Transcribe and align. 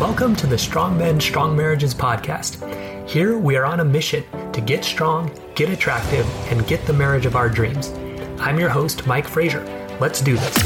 Welcome 0.00 0.34
to 0.36 0.46
the 0.46 0.56
Strong 0.56 0.96
Men, 0.96 1.20
Strong 1.20 1.58
Marriages 1.58 1.94
podcast. 1.94 2.56
Here 3.06 3.36
we 3.36 3.56
are 3.56 3.66
on 3.66 3.80
a 3.80 3.84
mission 3.84 4.24
to 4.52 4.60
get 4.62 4.82
strong, 4.82 5.30
get 5.54 5.68
attractive, 5.68 6.26
and 6.50 6.66
get 6.66 6.82
the 6.86 6.92
marriage 6.94 7.26
of 7.26 7.36
our 7.36 7.50
dreams. 7.50 7.90
I'm 8.40 8.58
your 8.58 8.70
host, 8.70 9.06
Mike 9.06 9.28
Frazier. 9.28 9.62
Let's 10.00 10.22
do 10.22 10.38
this. 10.38 10.56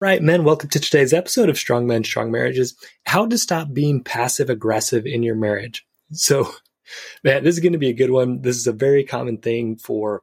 Right, 0.00 0.22
men, 0.22 0.44
welcome 0.44 0.68
to 0.68 0.78
today's 0.78 1.12
episode 1.12 1.48
of 1.48 1.58
Strong 1.58 1.88
Men, 1.88 2.04
Strong 2.04 2.30
Marriages 2.30 2.76
How 3.06 3.26
to 3.26 3.36
Stop 3.36 3.72
Being 3.72 4.04
Passive 4.04 4.48
Aggressive 4.48 5.04
in 5.04 5.24
Your 5.24 5.34
Marriage. 5.34 5.84
So, 6.12 6.48
man, 7.24 7.42
this 7.42 7.56
is 7.56 7.60
going 7.60 7.72
to 7.72 7.78
be 7.78 7.90
a 7.90 7.92
good 7.92 8.10
one. 8.10 8.42
This 8.42 8.56
is 8.56 8.68
a 8.68 8.72
very 8.72 9.02
common 9.02 9.38
thing 9.38 9.78
for 9.78 10.22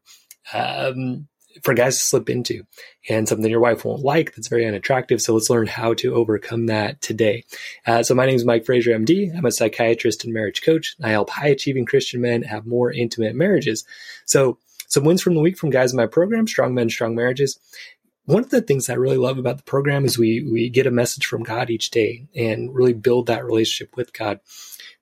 um, 0.51 1.27
for 1.61 1.73
guys 1.73 1.97
to 1.97 2.03
slip 2.03 2.29
into 2.29 2.63
and 3.09 3.27
something 3.27 3.49
your 3.49 3.59
wife 3.59 3.85
won't 3.85 4.03
like 4.03 4.33
that's 4.33 4.47
very 4.47 4.65
unattractive. 4.65 5.21
So 5.21 5.33
let's 5.33 5.49
learn 5.49 5.67
how 5.67 5.93
to 5.95 6.15
overcome 6.15 6.65
that 6.67 7.01
today. 7.01 7.43
Uh, 7.85 8.01
so 8.03 8.15
my 8.15 8.25
name 8.25 8.35
is 8.35 8.45
Mike 8.45 8.65
Frazier, 8.65 8.97
MD. 8.97 9.35
I'm 9.35 9.45
a 9.45 9.51
psychiatrist 9.51 10.23
and 10.23 10.33
marriage 10.33 10.63
coach. 10.63 10.95
I 11.01 11.09
help 11.09 11.29
high 11.29 11.47
achieving 11.47 11.85
Christian 11.85 12.21
men 12.21 12.41
have 12.43 12.65
more 12.65 12.91
intimate 12.91 13.35
marriages. 13.35 13.85
So 14.25 14.57
some 14.87 15.03
wins 15.03 15.21
from 15.21 15.35
the 15.35 15.41
week 15.41 15.57
from 15.57 15.69
guys 15.69 15.91
in 15.91 15.97
my 15.97 16.07
program, 16.07 16.47
Strong 16.47 16.73
Men, 16.73 16.89
Strong 16.89 17.15
Marriages. 17.15 17.59
One 18.25 18.43
of 18.43 18.51
the 18.51 18.61
things 18.61 18.89
I 18.89 18.93
really 18.93 19.17
love 19.17 19.37
about 19.37 19.57
the 19.57 19.63
program 19.63 20.05
is 20.05 20.17
we 20.17 20.43
we 20.49 20.69
get 20.69 20.87
a 20.87 20.91
message 20.91 21.25
from 21.25 21.43
God 21.43 21.69
each 21.69 21.91
day 21.91 22.27
and 22.35 22.73
really 22.73 22.93
build 22.93 23.25
that 23.27 23.43
relationship 23.43 23.97
with 23.97 24.13
God 24.13 24.39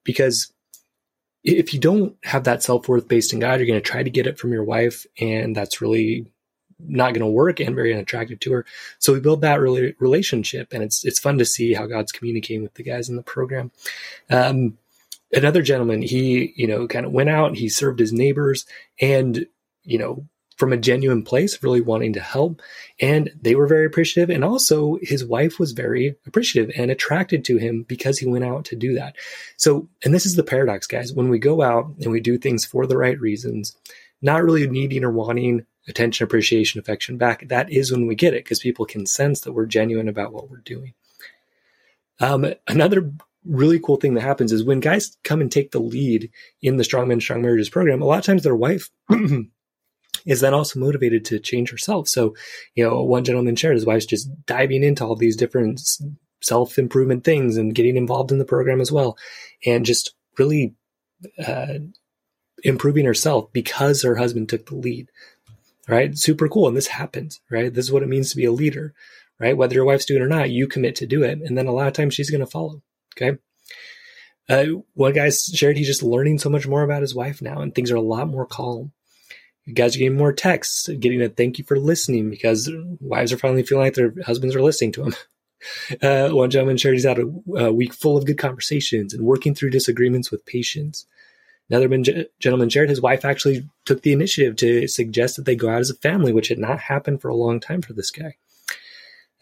because 0.04 0.52
if 1.44 1.74
you 1.74 1.80
don't 1.80 2.16
have 2.24 2.44
that 2.44 2.64
self 2.64 2.88
worth 2.88 3.08
based 3.08 3.34
in 3.34 3.40
God, 3.40 3.60
you're 3.60 3.68
going 3.68 3.82
to 3.82 3.90
try 3.90 4.04
to 4.04 4.10
get 4.10 4.28
it 4.28 4.38
from 4.38 4.52
your 4.52 4.64
wife, 4.64 5.06
and 5.20 5.56
that's 5.56 5.82
really 5.82 6.28
not 6.80 7.14
going 7.14 7.22
to 7.22 7.28
work 7.28 7.60
and 7.60 7.76
very 7.76 7.94
unattractive 7.94 8.40
to 8.40 8.52
her. 8.52 8.66
So 9.00 9.14
we 9.14 9.20
build 9.20 9.42
that 9.42 9.60
really 9.60 9.96
relationship, 10.00 10.74
and 10.74 10.84
it's 10.84 11.04
it's 11.06 11.20
fun 11.20 11.38
to 11.38 11.46
see 11.46 11.74
how 11.74 11.88
God's 11.88 12.12
communicating 12.12 12.64
with 12.64 12.76
the 12.76 12.84
guys 12.84 13.10
in 13.10 13.16
the 13.16 13.24
program. 13.24 13.72
Um, 14.30 14.78
another 15.34 15.62
gentleman, 15.62 16.02
he 16.02 16.54
you 16.56 16.68
know 16.68 16.88
kind 16.88 17.06
of 17.06 17.12
went 17.12 17.30
out, 17.30 17.56
he 17.56 17.70
served 17.70 18.00
his 18.00 18.14
neighbors, 18.14 18.66
and 19.00 19.46
you 19.84 19.98
know 19.98 20.26
from 20.62 20.72
a 20.72 20.78
genuine 20.78 21.24
place, 21.24 21.64
really 21.64 21.82
wanting 21.82 22.14
to 22.14 22.20
help. 22.20 22.62
And 23.00 23.32
they 23.42 23.56
were 23.56 23.66
very 23.66 23.88
appreciative. 23.88 24.30
And 24.30 24.44
also, 24.44 25.00
his 25.02 25.26
wife 25.26 25.58
was 25.58 25.72
very 25.72 26.16
appreciative 26.28 26.72
and 26.78 26.92
attracted 26.92 27.44
to 27.46 27.58
him 27.58 27.82
because 27.82 28.20
he 28.20 28.28
went 28.28 28.46
out 28.46 28.66
to 28.66 28.76
do 28.76 28.94
that. 28.94 29.16
So, 29.58 29.90
and 30.06 30.14
this 30.14 30.28
is 30.28 30.36
the 30.36 30.44
paradox, 30.44 30.86
guys. 30.86 31.14
When 31.14 31.30
we 31.30 31.40
go 31.40 31.64
out 31.64 31.92
and 32.00 32.12
we 32.12 32.20
do 32.20 32.38
things 32.38 32.64
for 32.64 32.86
the 32.86 32.96
right 32.96 33.20
reasons, 33.20 33.76
not 34.22 34.44
really 34.44 34.68
needing 34.68 35.04
or 35.04 35.10
wanting 35.10 35.66
attention, 35.88 36.26
appreciation, 36.26 36.80
affection 36.80 37.18
back, 37.18 37.48
that 37.48 37.72
is 37.72 37.92
when 37.92 38.06
we 38.06 38.14
get 38.14 38.36
it 38.36 38.44
because 38.44 38.60
people 38.60 38.86
can 38.86 39.08
sense 39.08 39.42
that 39.42 39.54
we're 39.54 39.66
genuine 39.66 40.08
about 40.08 40.32
what 40.32 40.48
we're 40.48 40.58
doing. 40.58 40.94
Um, 42.20 42.54
another 42.68 43.12
really 43.46 43.80
cool 43.80 43.96
thing 43.96 44.14
that 44.14 44.22
happens 44.22 44.52
is 44.52 44.64
when 44.64 44.80
guys 44.80 45.18
come 45.24 45.42
and 45.42 45.52
take 45.52 45.72
the 45.72 45.80
lead 45.80 46.30
in 46.62 46.78
the 46.78 46.84
Strong 46.84 47.08
Men, 47.08 47.20
Strong 47.20 47.42
Marriages 47.42 47.72
program, 47.72 48.04
a 48.04 48.06
lot 48.06 48.20
of 48.20 48.26
times 48.26 48.44
their 48.44 48.56
wife 48.56 48.92
is 50.26 50.42
then 50.42 50.54
also 50.54 50.80
motivated 50.80 51.26
to 51.26 51.40
change 51.40 51.72
herself. 51.72 52.08
So, 52.08 52.36
you 52.76 52.88
know, 52.88 53.02
one 53.04 53.24
gentleman 53.24 53.56
shared 53.56 53.76
his 53.76 53.86
wife's 53.86 54.06
just 54.06 54.30
diving 54.46 54.84
into 54.84 55.06
all 55.06 55.16
these 55.16 55.36
different 55.36 55.82
self 56.42 56.78
improvement 56.78 57.24
things 57.24 57.58
and 57.58 57.76
getting 57.76 57.96
involved 57.96 58.32
in 58.32 58.40
the 58.40 58.46
program 58.46 58.82
as 58.82 58.92
well, 58.92 59.18
and 59.66 59.86
just 59.86 60.16
really 60.38 60.76
uh, 61.46 61.76
improving 62.64 63.06
herself 63.06 63.52
because 63.54 64.02
her 64.04 64.16
husband 64.16 64.50
took 64.50 64.68
the 64.68 64.76
lead. 64.76 65.10
Right, 65.88 66.18
super 66.18 66.48
cool, 66.48 66.68
and 66.68 66.78
this 66.78 66.88
happens. 66.88 67.42
Right, 67.50 67.74
this 67.74 67.86
is 67.86 67.92
what 67.92 68.04
it 68.04 68.10
means 68.10 68.30
to 68.32 68.38
be 68.38 68.46
a 68.46 68.52
leader. 68.52 68.94
Right, 69.40 69.58
whether 69.58 69.74
your 69.74 69.86
wife's 69.86 70.06
doing 70.06 70.22
it 70.22 70.26
or 70.26 70.30
not, 70.30 70.52
you 70.52 70.68
commit 70.68 70.96
to 70.98 71.08
do 71.08 71.24
it, 71.24 71.40
and 71.42 71.58
then 71.58 71.68
a 71.68 71.72
lot 71.72 71.88
of 71.88 71.94
times 71.94 72.14
she's 72.14 72.30
going 72.30 72.42
to 72.42 72.48
follow. 72.48 72.82
Okay. 73.16 73.38
Uh, 74.50 74.82
one 74.94 75.14
guy 75.14 75.30
shared 75.30 75.78
he's 75.78 75.88
just 75.88 76.04
learning 76.04 76.38
so 76.38 76.50
much 76.50 76.68
more 76.68 76.84
about 76.84 77.02
his 77.02 77.16
wife 77.16 77.42
now, 77.42 77.62
and 77.62 77.74
things 77.74 77.92
are 77.92 77.96
a 77.96 78.02
lot 78.02 78.28
more 78.28 78.46
calm 78.46 78.92
guys 79.74 79.96
are 79.96 80.00
getting 80.00 80.18
more 80.18 80.34
texts, 80.34 80.88
getting 80.88 81.22
a 81.22 81.30
thank 81.30 81.58
you 81.58 81.64
for 81.64 81.78
listening 81.78 82.30
because 82.30 82.70
wives 83.00 83.32
are 83.32 83.38
finally 83.38 83.64
feeling 83.64 83.86
like 83.86 83.94
their 83.94 84.14
husbands 84.26 84.56
are 84.56 84.62
listening 84.62 84.92
to 84.94 85.04
them. 85.04 85.16
Uh, 86.02 86.30
one 86.30 86.50
gentleman 86.50 86.76
shared 86.76 86.96
he's 86.96 87.06
had 87.06 87.20
a, 87.20 87.32
a, 87.56 87.72
week 87.72 87.94
full 87.94 88.18
of 88.18 88.26
good 88.26 88.40
conversations 88.40 89.14
and 89.14 89.24
working 89.24 89.54
through 89.54 89.70
disagreements 89.70 90.32
with 90.32 90.44
patience. 90.44 91.06
Another 91.70 91.88
gentleman 92.40 92.68
shared 92.68 92.90
his 92.90 93.00
wife 93.00 93.24
actually 93.24 93.70
took 93.86 94.02
the 94.02 94.12
initiative 94.12 94.56
to 94.56 94.88
suggest 94.88 95.36
that 95.36 95.46
they 95.46 95.56
go 95.56 95.70
out 95.70 95.80
as 95.80 95.92
a 95.92 95.96
family, 95.98 96.34
which 96.34 96.48
had 96.48 96.58
not 96.58 96.80
happened 96.80 97.22
for 97.22 97.30
a 97.30 97.36
long 97.36 97.60
time 97.60 97.84
for 97.84 97.94
this 97.94 98.10
guy. 98.10 98.38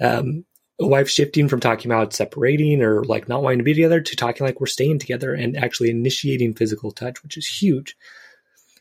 Um, 0.02 0.44
a 0.78 0.88
wife 0.88 1.10
shifting 1.10 1.48
from 1.48 1.62
talking 1.62 1.90
about 1.90 2.12
separating 2.12 2.82
or 2.82 3.06
like 3.06 3.30
not 3.30 3.42
wanting 3.42 3.60
to 3.60 3.64
be 3.64 3.74
together 3.74 4.02
to 4.02 4.16
talking 4.18 4.46
like 4.46 4.60
we're 4.60 4.68
staying 4.68 5.00
together 5.00 5.34
and 5.34 5.56
actually 5.56 5.90
initiating 5.90 6.54
physical 6.54 6.92
touch, 6.92 7.24
which 7.24 7.38
is 7.38 7.48
huge 7.48 7.96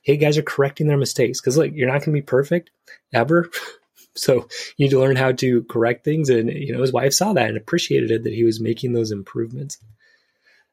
hey, 0.08 0.16
guys 0.16 0.38
are 0.38 0.42
correcting 0.42 0.86
their 0.86 0.96
mistakes 0.96 1.38
because 1.38 1.58
like 1.58 1.74
you're 1.74 1.86
not 1.86 1.98
going 1.98 2.06
to 2.06 2.12
be 2.12 2.22
perfect 2.22 2.70
ever. 3.12 3.50
so 4.14 4.48
you 4.78 4.86
need 4.86 4.90
to 4.90 4.98
learn 4.98 5.16
how 5.16 5.32
to 5.32 5.62
correct 5.64 6.02
things. 6.02 6.30
And 6.30 6.50
you 6.50 6.72
know, 6.72 6.80
his 6.80 6.94
wife 6.94 7.12
saw 7.12 7.34
that 7.34 7.48
and 7.48 7.58
appreciated 7.58 8.10
it 8.10 8.24
that 8.24 8.32
he 8.32 8.42
was 8.42 8.58
making 8.58 8.94
those 8.94 9.10
improvements. 9.12 9.76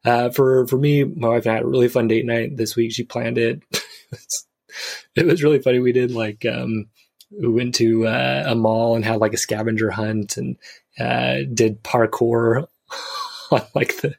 Uh, 0.06 0.30
for 0.30 0.66
for 0.68 0.78
me, 0.78 1.04
my 1.04 1.28
wife 1.28 1.44
had 1.44 1.64
a 1.64 1.68
really 1.68 1.90
fun 1.90 2.08
date 2.08 2.26
night 2.26 2.56
this 2.56 2.78
week. 2.78 2.94
She 2.94 3.04
planned 3.04 3.38
it. 3.38 3.62
it 5.16 5.26
was 5.26 5.44
really 5.44 5.60
funny. 5.60 5.80
We 5.80 5.92
did 5.92 6.12
like 6.12 6.46
um, 6.46 6.86
we 7.30 7.50
went 7.50 7.76
to 7.76 8.08
uh, 8.08 8.46
a 8.48 8.56
mall 8.56 8.96
and 8.96 9.04
had 9.04 9.20
like 9.20 9.34
a 9.34 9.38
scavenger 9.38 9.92
hunt 9.92 10.38
and 10.38 10.56
uh, 10.98 11.40
did 11.54 11.84
parkour 11.84 12.68
on 13.52 13.64
like 13.74 13.98
the 13.98 14.16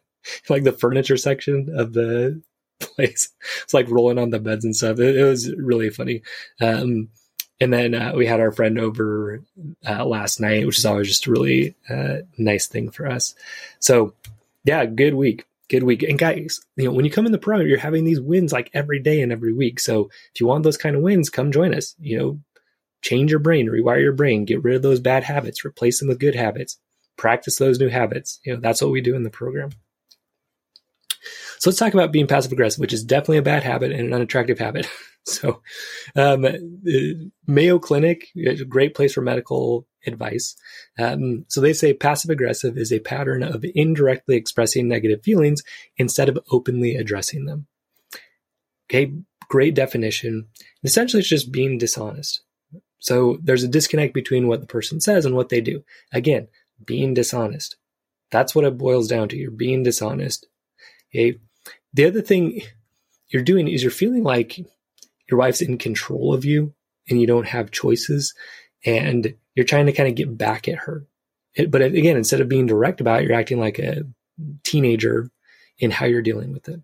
like 0.51 0.65
the 0.65 0.73
furniture 0.73 1.17
section 1.17 1.71
of 1.75 1.95
the 1.95 2.43
place. 2.81 3.31
It's 3.63 3.75
like 3.75 3.89
rolling 3.89 4.19
on 4.19 4.31
the 4.31 4.39
beds 4.39 4.65
and 4.65 4.75
stuff. 4.75 4.99
It, 4.99 5.17
it 5.17 5.25
was 5.25 5.53
really 5.55 5.91
funny. 5.91 6.23
Um, 6.61 7.09
and 7.61 7.73
then 7.73 7.95
uh, 7.95 8.13
we 8.15 8.27
had 8.27 8.41
our 8.41 8.53
friend 8.53 8.79
over 8.79 9.43
uh, 9.89 10.05
last 10.05 10.41
night, 10.41 10.67
which 10.67 10.79
is 10.79 10.85
always 10.85 11.09
just 11.09 11.27
a 11.27 11.31
really 11.31 11.75
uh, 11.89 12.19
nice 12.37 12.67
thing 12.67 12.91
for 12.91 13.07
us. 13.07 13.35
So, 13.79 14.15
yeah, 14.65 14.85
good 14.85 15.15
week, 15.15 15.47
good 15.71 15.83
week. 15.83 16.03
And 16.03 16.19
guys, 16.19 16.61
you 16.77 16.85
know, 16.85 16.93
when 16.93 17.07
you 17.07 17.11
come 17.11 17.25
in 17.25 17.33
the 17.33 17.39
pro, 17.39 17.61
you're 17.61 17.79
having 17.79 18.05
these 18.05 18.21
wins 18.21 18.53
like 18.53 18.71
every 18.75 18.99
day 18.99 19.23
and 19.23 19.33
every 19.33 19.55
week. 19.55 19.81
So, 19.81 20.11
if 20.35 20.41
you 20.41 20.47
want 20.47 20.65
those 20.65 20.77
kind 20.77 20.97
of 20.97 21.03
wins, 21.03 21.31
come 21.31 21.51
join 21.51 21.75
us. 21.75 21.95
You 21.99 22.19
know, 22.19 22.41
change 23.01 23.31
your 23.31 23.41
brain, 23.41 23.69
rewire 23.69 24.03
your 24.03 24.13
brain, 24.13 24.45
get 24.45 24.63
rid 24.63 24.77
of 24.77 24.83
those 24.83 25.01
bad 25.01 25.25
habits, 25.25 25.65
replace 25.65 25.99
them 25.99 26.09
with 26.09 26.19
good 26.19 26.35
habits, 26.35 26.79
practice 27.17 27.57
those 27.57 27.81
new 27.81 27.89
habits. 27.89 28.39
You 28.45 28.55
know, 28.55 28.61
that's 28.61 28.83
what 28.83 28.91
we 28.91 29.01
do 29.01 29.17
in 29.17 29.23
the 29.23 29.31
program. 29.31 29.71
So 31.59 31.71
let's 31.71 31.79
talk 31.79 31.95
about 31.95 32.13
being 32.13 32.27
passive 32.27 32.53
aggressive, 32.53 32.81
which 32.81 32.93
is 32.93 33.05
definitely 33.05 33.39
a 33.39 33.43
bad 33.43 33.63
habit 33.63 33.93
and 33.93 34.01
an 34.01 34.15
unattractive 34.15 34.59
habit. 34.59 34.89
so, 35.25 35.63
um, 36.15 36.47
Mayo 37.47 37.79
Clinic, 37.79 38.29
a 38.37 38.65
great 38.65 38.95
place 38.95 39.15
for 39.15 39.23
medical 39.23 39.87
advice. 40.07 40.57
Um, 40.99 41.45
so 41.49 41.61
they 41.61 41.73
say 41.73 41.93
passive 41.93 42.31
aggressive 42.31 42.77
is 42.77 42.93
a 42.93 43.01
pattern 43.01 43.43
of 43.43 43.65
indirectly 43.75 44.37
expressing 44.37 44.89
negative 44.89 45.23
feelings 45.23 45.63
instead 45.97 46.29
of 46.29 46.39
openly 46.51 46.97
addressing 46.97 47.47
them. 47.47 47.67
Okay, 48.89 49.13
great 49.49 49.75
definition. 49.75 50.47
Essentially, 50.85 51.21
it's 51.21 51.29
just 51.29 51.53
being 51.53 51.79
dishonest. 51.79 52.43
So 52.99 53.39
there's 53.43 53.65
a 53.65 53.69
disconnect 53.69 54.15
between 54.15 54.49
what 54.49 54.61
the 54.61 54.67
person 54.67 55.01
says 55.01 55.25
and 55.25 55.35
what 55.35 55.49
they 55.49 55.61
do. 55.61 55.85
Again, 56.13 56.49
being 56.85 57.15
dishonest. 57.15 57.77
That's 58.31 58.55
what 58.55 58.65
it 58.65 58.79
boils 58.79 59.09
down 59.09 59.29
to. 59.29 59.37
You're 59.37 59.51
being 59.51 59.83
dishonest. 59.83 60.47
Okay. 61.15 61.39
The 61.95 62.07
other 62.07 62.21
thing 62.21 62.63
you're 63.29 63.43
doing 63.43 63.69
is 63.69 63.83
you're 63.83 63.91
feeling 63.91 64.23
like 64.23 64.59
your 65.29 65.39
wife's 65.39 65.63
in 65.63 65.79
control 65.79 66.35
of 66.35 66.45
you 66.45 66.75
and 67.09 67.21
you 67.21 67.27
don't 67.27 67.47
have 67.47 67.71
choices 67.71 68.35
and 68.85 69.35
you're 69.55 69.67
trying 69.67 69.87
to 69.87 69.93
kind 69.93 70.09
of 70.09 70.15
get 70.15 70.37
back 70.37 70.69
at 70.69 70.79
her. 70.79 71.07
It, 71.55 71.71
but 71.71 71.83
again, 71.83 72.17
instead 72.17 72.41
of 72.41 72.49
being 72.49 72.67
direct 72.67 73.01
about 73.01 73.23
it, 73.23 73.29
you're 73.29 73.39
acting 73.39 73.59
like 73.59 73.79
a 73.79 74.03
teenager 74.63 75.31
in 75.79 75.91
how 75.91 76.07
you're 76.07 76.23
dealing 76.23 76.53
with 76.53 76.69
it. 76.69 76.81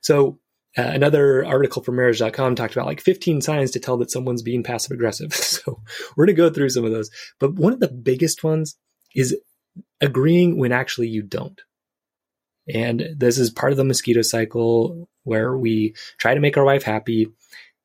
So 0.00 0.40
uh, 0.76 0.82
another 0.82 1.44
article 1.44 1.82
from 1.82 1.96
marriage.com 1.96 2.54
talked 2.54 2.74
about 2.74 2.86
like 2.86 3.00
15 3.00 3.40
signs 3.40 3.70
to 3.70 3.80
tell 3.80 3.96
that 3.98 4.10
someone's 4.10 4.42
being 4.42 4.62
passive 4.62 4.92
aggressive. 4.92 5.32
So 5.66 5.82
we're 6.16 6.26
going 6.26 6.36
to 6.36 6.42
go 6.42 6.50
through 6.50 6.68
some 6.68 6.84
of 6.84 6.92
those. 6.92 7.10
But 7.40 7.54
one 7.54 7.72
of 7.72 7.80
the 7.80 7.88
biggest 7.88 8.44
ones 8.44 8.76
is 9.14 9.36
agreeing 10.00 10.58
when 10.58 10.70
actually 10.70 11.08
you 11.08 11.22
don't. 11.22 11.60
And 12.72 13.08
this 13.16 13.38
is 13.38 13.50
part 13.50 13.72
of 13.72 13.76
the 13.76 13.84
mosquito 13.84 14.22
cycle 14.22 15.08
where 15.24 15.56
we 15.56 15.94
try 16.18 16.34
to 16.34 16.40
make 16.40 16.56
our 16.56 16.64
wife 16.64 16.82
happy. 16.82 17.28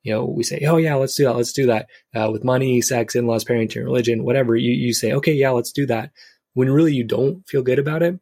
You 0.03 0.13
know, 0.13 0.25
we 0.25 0.43
say, 0.43 0.65
oh, 0.67 0.77
yeah, 0.77 0.95
let's 0.95 1.15
do 1.15 1.25
that. 1.25 1.35
Let's 1.35 1.53
do 1.53 1.67
that. 1.67 1.87
Uh, 2.15 2.29
with 2.31 2.43
money, 2.43 2.81
sex, 2.81 3.15
in 3.15 3.27
laws, 3.27 3.45
parenting, 3.45 3.83
religion, 3.83 4.23
whatever. 4.23 4.55
You, 4.55 4.71
you 4.71 4.93
say, 4.93 5.13
okay, 5.13 5.33
yeah, 5.33 5.51
let's 5.51 5.71
do 5.71 5.85
that. 5.87 6.11
When 6.53 6.71
really 6.71 6.93
you 6.93 7.03
don't 7.03 7.47
feel 7.47 7.61
good 7.61 7.79
about 7.79 8.01
it, 8.01 8.19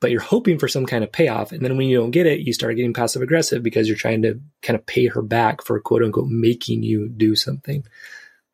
but 0.00 0.10
you're 0.10 0.20
hoping 0.20 0.58
for 0.58 0.68
some 0.68 0.86
kind 0.86 1.04
of 1.04 1.12
payoff. 1.12 1.52
And 1.52 1.64
then 1.64 1.76
when 1.76 1.88
you 1.88 1.96
don't 1.96 2.10
get 2.10 2.26
it, 2.26 2.40
you 2.40 2.52
start 2.52 2.76
getting 2.76 2.92
passive 2.92 3.22
aggressive 3.22 3.62
because 3.62 3.88
you're 3.88 3.96
trying 3.96 4.22
to 4.22 4.40
kind 4.60 4.78
of 4.78 4.84
pay 4.84 5.06
her 5.06 5.22
back 5.22 5.62
for 5.62 5.80
quote 5.80 6.02
unquote 6.02 6.28
making 6.28 6.82
you 6.82 7.08
do 7.08 7.34
something. 7.34 7.84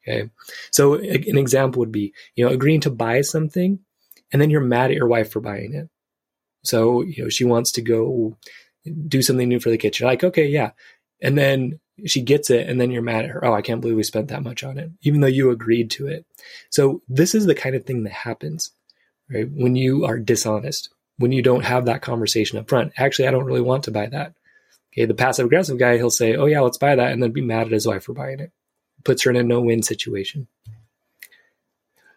Okay. 0.06 0.30
So 0.70 0.94
an 0.94 1.38
example 1.38 1.80
would 1.80 1.92
be, 1.92 2.14
you 2.36 2.44
know, 2.44 2.52
agreeing 2.52 2.80
to 2.82 2.90
buy 2.90 3.22
something 3.22 3.80
and 4.32 4.40
then 4.40 4.50
you're 4.50 4.60
mad 4.60 4.90
at 4.90 4.96
your 4.96 5.08
wife 5.08 5.32
for 5.32 5.40
buying 5.40 5.74
it. 5.74 5.88
So, 6.62 7.02
you 7.02 7.24
know, 7.24 7.28
she 7.28 7.44
wants 7.44 7.72
to 7.72 7.82
go 7.82 8.36
do 9.08 9.22
something 9.22 9.48
new 9.48 9.60
for 9.60 9.70
the 9.70 9.78
kitchen. 9.78 10.06
Like, 10.06 10.24
okay, 10.24 10.46
yeah. 10.46 10.70
And 11.22 11.36
then 11.36 11.80
she 12.06 12.22
gets 12.22 12.50
it 12.50 12.68
and 12.68 12.80
then 12.80 12.90
you're 12.90 13.02
mad 13.02 13.24
at 13.24 13.30
her. 13.30 13.44
Oh, 13.44 13.52
I 13.52 13.62
can't 13.62 13.80
believe 13.80 13.96
we 13.96 14.02
spent 14.02 14.28
that 14.28 14.42
much 14.42 14.64
on 14.64 14.78
it, 14.78 14.90
even 15.02 15.20
though 15.20 15.26
you 15.26 15.50
agreed 15.50 15.90
to 15.92 16.06
it. 16.06 16.24
So 16.70 17.02
this 17.08 17.34
is 17.34 17.46
the 17.46 17.54
kind 17.54 17.74
of 17.74 17.84
thing 17.84 18.04
that 18.04 18.12
happens, 18.12 18.72
right? 19.30 19.48
When 19.50 19.76
you 19.76 20.06
are 20.06 20.18
dishonest, 20.18 20.90
when 21.18 21.32
you 21.32 21.42
don't 21.42 21.64
have 21.64 21.84
that 21.84 22.00
conversation 22.00 22.58
up 22.58 22.68
front. 22.68 22.92
Actually, 22.96 23.28
I 23.28 23.30
don't 23.30 23.44
really 23.44 23.60
want 23.60 23.84
to 23.84 23.90
buy 23.90 24.06
that. 24.06 24.34
Okay. 24.92 25.04
The 25.04 25.14
passive 25.14 25.46
aggressive 25.46 25.78
guy, 25.78 25.98
he'll 25.98 26.10
say, 26.10 26.34
Oh 26.34 26.46
yeah, 26.46 26.60
let's 26.60 26.78
buy 26.78 26.96
that. 26.96 27.12
And 27.12 27.22
then 27.22 27.30
be 27.30 27.42
mad 27.42 27.66
at 27.66 27.72
his 27.72 27.86
wife 27.86 28.04
for 28.04 28.14
buying 28.14 28.40
it. 28.40 28.52
Puts 29.04 29.22
her 29.22 29.30
in 29.30 29.36
a 29.36 29.42
no 29.42 29.60
win 29.60 29.82
situation. 29.82 30.48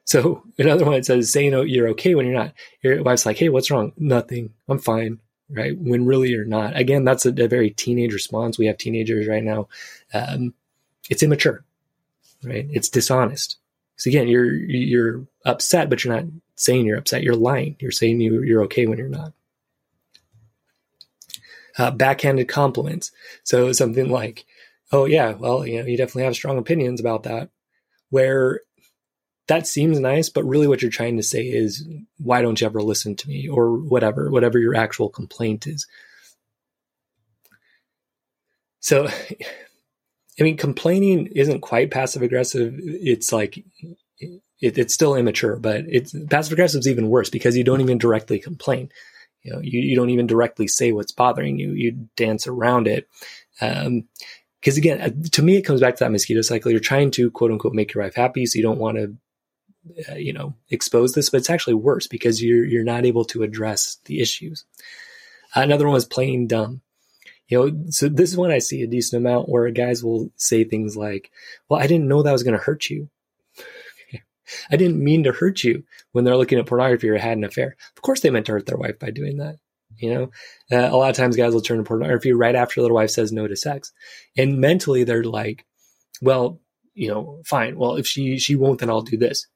So 0.05 0.43
another 0.57 0.85
one 0.85 1.03
says 1.03 1.31
saying 1.31 1.53
oh, 1.53 1.61
you're 1.61 1.89
okay 1.89 2.15
when 2.15 2.25
you're 2.25 2.35
not. 2.35 2.53
Your 2.81 3.01
wife's 3.03 3.25
like, 3.25 3.37
hey, 3.37 3.49
what's 3.49 3.71
wrong? 3.71 3.93
Nothing. 3.97 4.53
I'm 4.67 4.79
fine. 4.79 5.19
Right. 5.49 5.77
When 5.77 6.05
really 6.05 6.29
you're 6.29 6.45
not. 6.45 6.75
Again, 6.75 7.03
that's 7.03 7.25
a, 7.25 7.29
a 7.29 7.47
very 7.47 7.69
teenage 7.69 8.13
response. 8.13 8.57
We 8.57 8.65
have 8.67 8.77
teenagers 8.77 9.27
right 9.27 9.43
now. 9.43 9.67
Um, 10.13 10.53
it's 11.09 11.21
immature. 11.21 11.63
Right. 12.43 12.67
It's 12.71 12.89
dishonest. 12.89 13.57
So 13.97 14.09
again, 14.09 14.27
you're 14.27 14.51
you're 14.53 15.25
upset, 15.45 15.89
but 15.89 16.03
you're 16.03 16.15
not 16.15 16.25
saying 16.55 16.85
you're 16.85 16.97
upset. 16.97 17.23
You're 17.23 17.35
lying. 17.35 17.75
You're 17.79 17.91
saying 17.91 18.21
you 18.21 18.41
you're 18.43 18.63
okay 18.63 18.85
when 18.87 18.97
you're 18.97 19.07
not. 19.07 19.33
Uh, 21.77 21.91
backhanded 21.91 22.47
compliments. 22.47 23.11
So 23.43 23.71
something 23.71 24.09
like, 24.09 24.45
"Oh 24.91 25.05
yeah, 25.05 25.31
well, 25.33 25.65
you 25.65 25.79
know, 25.79 25.87
you 25.87 25.97
definitely 25.97 26.23
have 26.23 26.35
strong 26.35 26.57
opinions 26.57 26.99
about 26.99 27.23
that." 27.23 27.49
Where 28.09 28.61
that 29.47 29.67
seems 29.67 29.99
nice, 29.99 30.29
but 30.29 30.45
really 30.45 30.67
what 30.67 30.81
you're 30.81 30.91
trying 30.91 31.17
to 31.17 31.23
say 31.23 31.43
is, 31.43 31.85
why 32.17 32.41
don't 32.41 32.61
you 32.61 32.67
ever 32.67 32.81
listen 32.81 33.15
to 33.17 33.27
me 33.27 33.47
or 33.47 33.77
whatever, 33.77 34.29
whatever 34.29 34.57
your 34.57 34.75
actual 34.75 35.09
complaint 35.09 35.67
is. 35.67 35.85
So, 38.79 39.07
I 40.39 40.43
mean, 40.43 40.57
complaining 40.57 41.27
isn't 41.27 41.61
quite 41.61 41.91
passive 41.91 42.21
aggressive. 42.21 42.73
It's 42.79 43.31
like, 43.31 43.63
it, 44.19 44.77
it's 44.77 44.93
still 44.93 45.15
immature, 45.15 45.57
but 45.57 45.83
it's 45.87 46.15
passive 46.29 46.53
aggressive 46.53 46.79
is 46.79 46.87
even 46.87 47.09
worse 47.09 47.29
because 47.29 47.55
you 47.57 47.63
don't 47.63 47.81
even 47.81 47.97
directly 47.97 48.39
complain. 48.39 48.89
You 49.43 49.53
know, 49.53 49.59
you, 49.59 49.81
you 49.81 49.95
don't 49.95 50.09
even 50.09 50.25
directly 50.25 50.67
say 50.67 50.93
what's 50.93 51.11
bothering 51.11 51.59
you. 51.59 51.73
You 51.73 52.07
dance 52.15 52.47
around 52.47 52.87
it. 52.87 53.09
Um, 53.61 54.05
because 54.61 54.77
again, 54.77 55.01
uh, 55.01 55.09
to 55.33 55.41
me, 55.41 55.57
it 55.57 55.63
comes 55.63 55.81
back 55.81 55.97
to 55.97 56.05
that 56.05 56.11
mosquito 56.11 56.41
cycle. 56.41 56.71
You're 56.71 56.79
trying 56.79 57.11
to 57.11 57.29
quote 57.29 57.51
unquote 57.51 57.73
make 57.73 57.93
your 57.93 58.05
wife 58.05 58.15
happy, 58.15 58.45
so 58.45 58.55
you 58.55 58.63
don't 58.63 58.79
want 58.79 58.95
to 58.97 59.17
uh, 60.09 60.15
you 60.15 60.33
know 60.33 60.55
expose 60.69 61.13
this, 61.13 61.29
but 61.29 61.37
it's 61.37 61.49
actually 61.49 61.73
worse 61.73 62.07
because 62.07 62.41
you're 62.41 62.65
you're 62.65 62.83
not 62.83 63.05
able 63.05 63.25
to 63.25 63.43
address 63.43 63.97
the 64.05 64.21
issues. 64.21 64.65
Another 65.55 65.85
one 65.85 65.93
was 65.93 66.05
playing 66.05 66.47
dumb. 66.47 66.81
You 67.47 67.57
know, 67.59 67.83
so 67.89 68.07
this 68.07 68.31
is 68.31 68.37
when 68.37 68.51
I 68.51 68.59
see 68.59 68.81
a 68.81 68.87
decent 68.87 69.21
amount 69.21 69.49
where 69.49 69.69
guys 69.69 70.03
will 70.03 70.31
say 70.37 70.63
things 70.63 70.95
like, 70.95 71.31
"Well, 71.69 71.79
I 71.79 71.87
didn't 71.87 72.07
know 72.07 72.23
that 72.23 72.31
was 72.31 72.43
going 72.43 72.57
to 72.57 72.63
hurt 72.63 72.89
you." 72.89 73.09
I 74.71 74.77
didn't 74.77 75.03
mean 75.03 75.23
to 75.23 75.33
hurt 75.33 75.63
you 75.63 75.83
when 76.11 76.23
they're 76.23 76.37
looking 76.37 76.59
at 76.59 76.65
pornography 76.65 77.09
or 77.09 77.17
had 77.17 77.37
an 77.37 77.43
affair. 77.43 77.75
Of 77.95 78.01
course, 78.01 78.21
they 78.21 78.29
meant 78.29 78.45
to 78.47 78.53
hurt 78.53 78.65
their 78.65 78.77
wife 78.77 78.99
by 78.99 79.11
doing 79.11 79.37
that. 79.37 79.57
You 79.97 80.13
know, 80.13 80.23
uh, 80.71 80.89
a 80.91 80.97
lot 80.97 81.09
of 81.09 81.15
times 81.15 81.35
guys 81.35 81.53
will 81.53 81.61
turn 81.61 81.77
to 81.77 81.83
pornography 81.83 82.33
right 82.33 82.55
after 82.55 82.81
their 82.81 82.93
wife 82.93 83.11
says 83.11 83.31
no 83.31 83.47
to 83.47 83.55
sex, 83.55 83.91
and 84.37 84.59
mentally 84.59 85.03
they're 85.03 85.23
like, 85.23 85.65
"Well, 86.21 86.61
you 86.93 87.09
know, 87.09 87.41
fine. 87.45 87.77
Well, 87.77 87.97
if 87.97 88.07
she 88.07 88.39
she 88.39 88.55
won't, 88.55 88.79
then 88.79 88.89
I'll 88.89 89.01
do 89.01 89.17
this." 89.17 89.47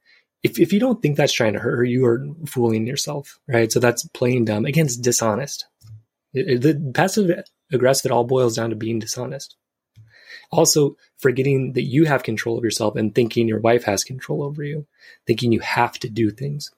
If, 0.44 0.60
if 0.60 0.72
you 0.72 0.80
don't 0.80 1.02
think 1.02 1.18
that's 1.18 1.34
trying 1.34 1.54
to 1.54 1.60
hurt 1.60 1.78
her, 1.78 1.84
you 1.84 2.06
are 2.06 2.26
fooling 2.46 2.88
yourself, 2.88 3.40
right? 3.48 3.72
So 3.72 3.80
that's 3.80 4.08
playing 4.10 4.46
dumb. 4.46 4.66
Again, 4.66 4.86
it's 4.86 4.98
dishonest. 4.98 5.66
It, 6.34 6.50
it, 6.50 6.62
the 6.62 6.92
passive 6.94 7.44
aggressive, 7.72 8.12
it 8.12 8.14
all 8.14 8.24
boils 8.24 8.56
down 8.56 8.70
to 8.70 8.76
being 8.76 9.00
dishonest. 9.00 9.56
Also, 10.52 10.96
forgetting 11.18 11.74
that 11.74 11.84
you 11.84 12.06
have 12.06 12.24
control 12.24 12.58
of 12.58 12.64
yourself 12.64 12.96
and 12.96 13.14
thinking 13.14 13.48
your 13.48 13.60
wife 13.60 13.84
has 13.84 14.04
control 14.04 14.44
over 14.44 14.64
you, 14.64 14.86
thinking 15.26 15.52
you 15.52 15.60
have 15.60 16.00
to 16.00 16.10
do 16.10 16.30
things. 16.30 16.72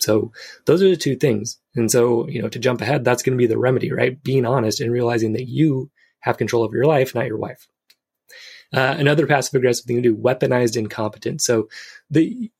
So 0.00 0.32
those 0.64 0.82
are 0.82 0.88
the 0.88 0.96
two 0.96 1.14
things. 1.14 1.58
And 1.76 1.90
so, 1.90 2.26
you 2.26 2.42
know, 2.42 2.48
to 2.48 2.58
jump 2.58 2.80
ahead, 2.80 3.04
that's 3.04 3.22
going 3.22 3.36
to 3.36 3.42
be 3.42 3.46
the 3.46 3.58
remedy, 3.58 3.92
right? 3.92 4.20
Being 4.22 4.44
honest 4.44 4.80
and 4.80 4.90
realizing 4.90 5.34
that 5.34 5.48
you 5.48 5.90
have 6.20 6.38
control 6.38 6.64
of 6.64 6.72
your 6.72 6.86
life, 6.86 7.14
not 7.14 7.26
your 7.26 7.38
wife. 7.38 7.68
Uh, 8.72 8.96
another 8.98 9.26
passive 9.26 9.54
aggressive 9.54 9.84
thing 9.84 9.96
to 9.96 10.02
do, 10.02 10.16
weaponized 10.16 10.76
incompetence. 10.76 11.44
So 11.44 11.68
the 12.10 12.50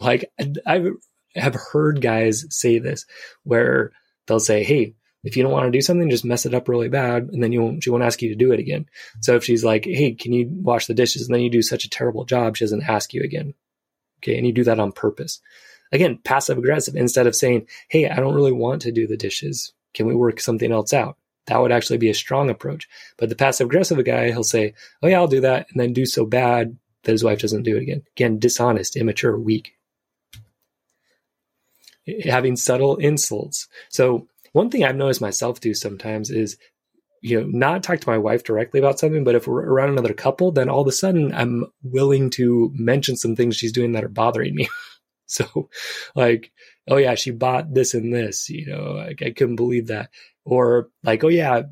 like 0.00 0.30
I 0.66 0.90
have 1.34 1.54
heard 1.54 2.00
guys 2.00 2.46
say 2.50 2.78
this 2.78 3.04
where 3.44 3.92
they'll 4.26 4.40
say, 4.40 4.62
"Hey, 4.62 4.94
if 5.24 5.36
you 5.36 5.42
don't 5.42 5.52
want 5.52 5.66
to 5.66 5.76
do 5.76 5.80
something, 5.80 6.10
just 6.10 6.24
mess 6.24 6.46
it 6.46 6.54
up 6.54 6.68
really 6.68 6.88
bad, 6.88 7.28
and 7.32 7.42
then 7.42 7.52
you 7.52 7.62
won't, 7.62 7.82
she 7.82 7.90
won't 7.90 8.04
ask 8.04 8.22
you 8.22 8.28
to 8.28 8.34
do 8.34 8.52
it 8.52 8.60
again." 8.60 8.86
So 9.20 9.36
if 9.36 9.44
she's 9.44 9.64
like, 9.64 9.84
"Hey, 9.84 10.12
can 10.12 10.32
you 10.32 10.48
wash 10.50 10.86
the 10.86 10.94
dishes?" 10.94 11.26
and 11.26 11.34
then 11.34 11.42
you 11.42 11.50
do 11.50 11.62
such 11.62 11.84
a 11.84 11.90
terrible 11.90 12.24
job, 12.24 12.56
she 12.56 12.64
doesn't 12.64 12.88
ask 12.88 13.12
you 13.12 13.22
again. 13.22 13.54
Okay, 14.22 14.36
and 14.36 14.46
you 14.46 14.52
do 14.52 14.64
that 14.64 14.80
on 14.80 14.92
purpose. 14.92 15.40
Again, 15.92 16.18
passive 16.22 16.58
aggressive. 16.58 16.96
Instead 16.96 17.26
of 17.26 17.34
saying, 17.36 17.66
"Hey, 17.88 18.08
I 18.08 18.16
don't 18.16 18.34
really 18.34 18.52
want 18.52 18.82
to 18.82 18.92
do 18.92 19.06
the 19.06 19.16
dishes. 19.16 19.72
Can 19.94 20.06
we 20.06 20.14
work 20.14 20.40
something 20.40 20.72
else 20.72 20.92
out?" 20.92 21.16
That 21.46 21.60
would 21.60 21.72
actually 21.72 21.98
be 21.98 22.10
a 22.10 22.14
strong 22.14 22.50
approach. 22.50 22.88
But 23.16 23.30
the 23.30 23.36
passive 23.36 23.66
aggressive 23.66 24.04
guy, 24.04 24.30
he'll 24.30 24.44
say, 24.44 24.74
"Oh 25.02 25.08
yeah, 25.08 25.18
I'll 25.18 25.28
do 25.28 25.40
that," 25.40 25.66
and 25.70 25.80
then 25.80 25.92
do 25.92 26.06
so 26.06 26.26
bad 26.26 26.76
that 27.04 27.12
his 27.12 27.24
wife 27.24 27.40
doesn't 27.40 27.62
do 27.62 27.76
it 27.76 27.82
again. 27.82 28.02
Again, 28.16 28.38
dishonest, 28.38 28.96
immature, 28.96 29.38
weak 29.38 29.77
having 32.24 32.56
subtle 32.56 32.96
insults. 32.96 33.68
So 33.88 34.28
one 34.52 34.70
thing 34.70 34.84
I've 34.84 34.96
noticed 34.96 35.20
myself 35.20 35.60
do 35.60 35.74
sometimes 35.74 36.30
is, 36.30 36.56
you 37.20 37.40
know, 37.40 37.46
not 37.46 37.82
talk 37.82 38.00
to 38.00 38.10
my 38.10 38.18
wife 38.18 38.44
directly 38.44 38.80
about 38.80 38.98
something, 38.98 39.24
but 39.24 39.34
if 39.34 39.46
we're 39.46 39.64
around 39.64 39.90
another 39.90 40.14
couple, 40.14 40.52
then 40.52 40.68
all 40.68 40.82
of 40.82 40.86
a 40.86 40.92
sudden 40.92 41.34
I'm 41.34 41.66
willing 41.82 42.30
to 42.30 42.70
mention 42.74 43.16
some 43.16 43.36
things 43.36 43.56
she's 43.56 43.72
doing 43.72 43.92
that 43.92 44.04
are 44.04 44.08
bothering 44.08 44.54
me. 44.54 44.68
so 45.26 45.68
like, 46.14 46.52
oh 46.88 46.96
yeah, 46.96 47.14
she 47.14 47.30
bought 47.30 47.74
this 47.74 47.94
and 47.94 48.12
this, 48.12 48.48
you 48.48 48.66
know, 48.66 48.96
I, 48.96 49.14
I 49.24 49.30
couldn't 49.30 49.56
believe 49.56 49.88
that 49.88 50.10
or 50.48 50.88
like, 51.04 51.22
oh 51.24 51.28
yeah, 51.28 51.62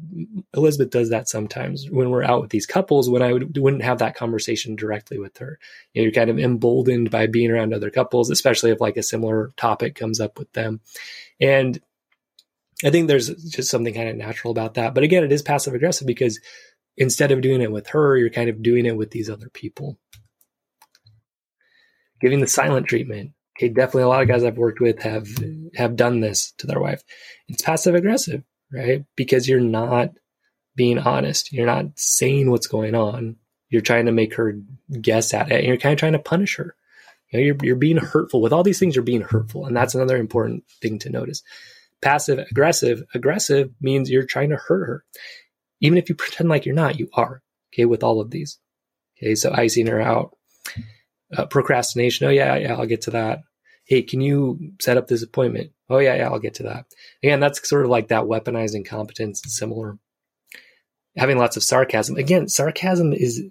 Elizabeth 0.54 0.90
does 0.90 1.08
that 1.08 1.30
sometimes 1.30 1.88
when 1.90 2.10
we're 2.10 2.22
out 2.22 2.42
with 2.42 2.50
these 2.50 2.66
couples. 2.66 3.08
When 3.08 3.22
I 3.22 3.32
would, 3.32 3.56
wouldn't 3.56 3.82
have 3.82 4.00
that 4.00 4.16
conversation 4.16 4.76
directly 4.76 5.18
with 5.18 5.38
her, 5.38 5.58
you 5.94 6.02
know, 6.02 6.04
you're 6.04 6.12
kind 6.12 6.28
of 6.28 6.38
emboldened 6.38 7.10
by 7.10 7.26
being 7.26 7.50
around 7.50 7.72
other 7.72 7.88
couples, 7.88 8.28
especially 8.28 8.72
if 8.72 8.80
like 8.80 8.98
a 8.98 9.02
similar 9.02 9.54
topic 9.56 9.94
comes 9.94 10.20
up 10.20 10.38
with 10.38 10.52
them. 10.52 10.80
And 11.40 11.80
I 12.84 12.90
think 12.90 13.08
there's 13.08 13.28
just 13.28 13.70
something 13.70 13.94
kind 13.94 14.10
of 14.10 14.16
natural 14.16 14.50
about 14.50 14.74
that. 14.74 14.92
But 14.92 15.04
again, 15.04 15.24
it 15.24 15.32
is 15.32 15.40
passive 15.40 15.72
aggressive 15.72 16.06
because 16.06 16.38
instead 16.98 17.32
of 17.32 17.40
doing 17.40 17.62
it 17.62 17.72
with 17.72 17.86
her, 17.88 18.18
you're 18.18 18.28
kind 18.28 18.50
of 18.50 18.62
doing 18.62 18.84
it 18.84 18.96
with 18.96 19.10
these 19.10 19.30
other 19.30 19.48
people. 19.48 19.98
Giving 22.20 22.40
the 22.40 22.46
silent 22.46 22.88
treatment. 22.88 23.32
Okay, 23.56 23.70
definitely 23.70 24.02
a 24.02 24.08
lot 24.08 24.20
of 24.20 24.28
guys 24.28 24.44
I've 24.44 24.58
worked 24.58 24.80
with 24.80 25.00
have 25.00 25.28
have 25.76 25.96
done 25.96 26.20
this 26.20 26.52
to 26.58 26.66
their 26.66 26.78
wife. 26.78 27.02
It's 27.48 27.62
passive 27.62 27.94
aggressive 27.94 28.42
right? 28.72 29.04
Because 29.16 29.48
you're 29.48 29.60
not 29.60 30.10
being 30.74 30.98
honest. 30.98 31.52
You're 31.52 31.66
not 31.66 31.86
saying 31.96 32.50
what's 32.50 32.66
going 32.66 32.94
on. 32.94 33.36
You're 33.68 33.82
trying 33.82 34.06
to 34.06 34.12
make 34.12 34.34
her 34.34 34.58
guess 35.00 35.34
at 35.34 35.50
it. 35.50 35.58
And 35.58 35.66
you're 35.66 35.76
kind 35.76 35.92
of 35.92 35.98
trying 35.98 36.12
to 36.12 36.18
punish 36.18 36.56
her. 36.56 36.76
You 37.30 37.38
know, 37.38 37.44
you're, 37.44 37.56
you're 37.62 37.76
being 37.76 37.96
hurtful. 37.96 38.40
With 38.40 38.52
all 38.52 38.62
these 38.62 38.78
things, 38.78 38.94
you're 38.94 39.02
being 39.02 39.22
hurtful. 39.22 39.66
And 39.66 39.76
that's 39.76 39.94
another 39.94 40.16
important 40.16 40.64
thing 40.80 40.98
to 41.00 41.10
notice. 41.10 41.42
Passive 42.02 42.38
aggressive, 42.50 43.02
aggressive 43.14 43.70
means 43.80 44.10
you're 44.10 44.26
trying 44.26 44.50
to 44.50 44.56
hurt 44.56 44.86
her. 44.86 45.04
Even 45.80 45.98
if 45.98 46.08
you 46.08 46.14
pretend 46.14 46.48
like 46.48 46.66
you're 46.66 46.74
not, 46.74 46.98
you 46.98 47.08
are. 47.14 47.42
Okay, 47.72 47.84
with 47.84 48.02
all 48.02 48.20
of 48.20 48.30
these. 48.30 48.58
Okay, 49.18 49.34
so 49.34 49.52
icing 49.52 49.86
her 49.86 50.00
out. 50.00 50.36
Uh, 51.36 51.46
procrastination. 51.46 52.26
Oh, 52.26 52.30
yeah, 52.30 52.54
yeah, 52.56 52.74
I'll 52.74 52.86
get 52.86 53.02
to 53.02 53.10
that 53.12 53.40
hey, 53.86 54.02
can 54.02 54.20
you 54.20 54.72
set 54.80 54.96
up 54.96 55.06
this 55.06 55.22
appointment? 55.22 55.70
Oh, 55.88 55.98
yeah, 55.98 56.16
yeah, 56.16 56.28
I'll 56.28 56.38
get 56.38 56.54
to 56.54 56.64
that. 56.64 56.86
Again, 57.22 57.40
that's 57.40 57.66
sort 57.68 57.84
of 57.84 57.90
like 57.90 58.08
that 58.08 58.24
weaponizing 58.24 58.84
competence, 58.86 59.42
similar. 59.46 59.98
Having 61.16 61.38
lots 61.38 61.56
of 61.56 61.62
sarcasm. 61.62 62.16
Again, 62.16 62.48
sarcasm 62.48 63.12
is, 63.12 63.42